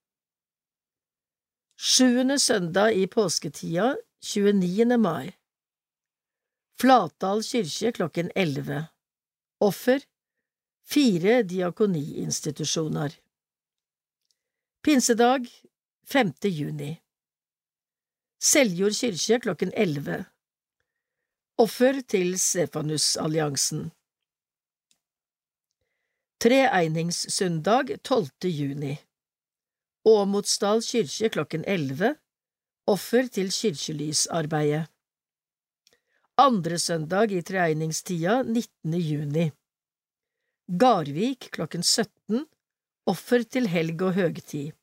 [1.82, 4.98] Sjuende søndag i påsketida 29.
[4.98, 5.32] mai
[6.78, 8.84] Flatdal kirke klokken 11
[9.58, 10.04] Offer
[10.86, 13.18] Fire diakoniinstitusjoner
[14.86, 15.50] Pinsedag
[16.06, 16.32] 5.
[16.54, 16.92] juni
[18.38, 20.24] Seljord kirke klokken 11
[21.58, 23.88] Offer til Stefanusalliansen
[26.38, 28.30] Treeiningssøndag 12.
[28.62, 29.00] juni
[30.04, 32.16] Åmotsdal kirke klokken 11
[32.90, 34.88] Offer til kirkelysarbeidet
[36.42, 38.96] andre søndag i treegningstida 19.
[38.98, 39.44] juni
[40.66, 42.42] Garvik klokken 17
[43.06, 44.74] Offer til helg og høgtid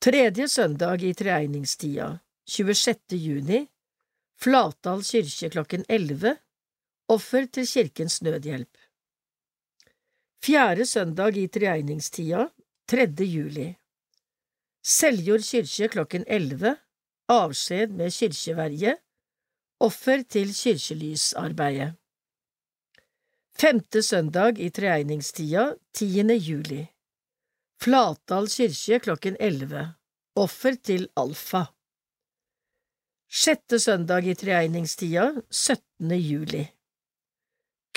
[0.00, 2.08] Tredje søndag i treegningstida
[2.48, 3.20] 26.
[3.20, 3.60] juni
[4.40, 6.36] Flatdal kirke klokken 11
[7.12, 8.72] Offer til Kirkens Nødhjelp
[10.40, 12.48] Fjerde søndag i treegningstida
[12.88, 13.10] 3.
[13.20, 13.74] juli
[14.84, 16.74] Seljord kirke klokken 11
[17.32, 18.98] Avskjed med kirkeverje.
[19.80, 21.94] Offer til kirkelysarbeidet.
[23.56, 26.36] Femte søndag i treegningstida, 10.
[26.36, 26.82] juli.
[27.80, 29.86] Flatdal kirke klokken 11
[30.36, 31.64] Offer til Alfa.
[33.32, 36.12] Sjette søndag i treegningstida, 17.
[36.20, 36.66] juli.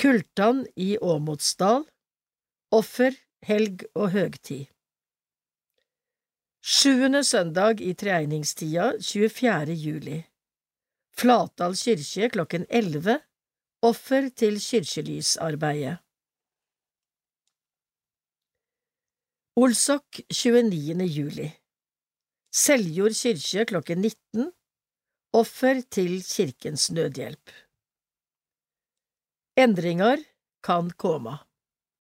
[0.00, 1.84] Kultan i Åmotsdal.
[2.72, 3.12] Offer,
[3.44, 4.66] helg og høgtid
[6.60, 9.74] Sjuende søndag i treegningstida, 24.
[9.78, 10.16] juli
[11.14, 13.20] Flatdal kirke klokken 11
[13.86, 16.02] Offer til kirkelysarbeidet
[19.56, 21.06] Olsok 29.
[21.06, 21.48] juli
[22.50, 24.52] Seljord kirke klokken 19
[25.32, 27.54] Offer til Kirkens Nødhjelp
[29.56, 30.18] Endringer
[30.62, 31.38] kan komme.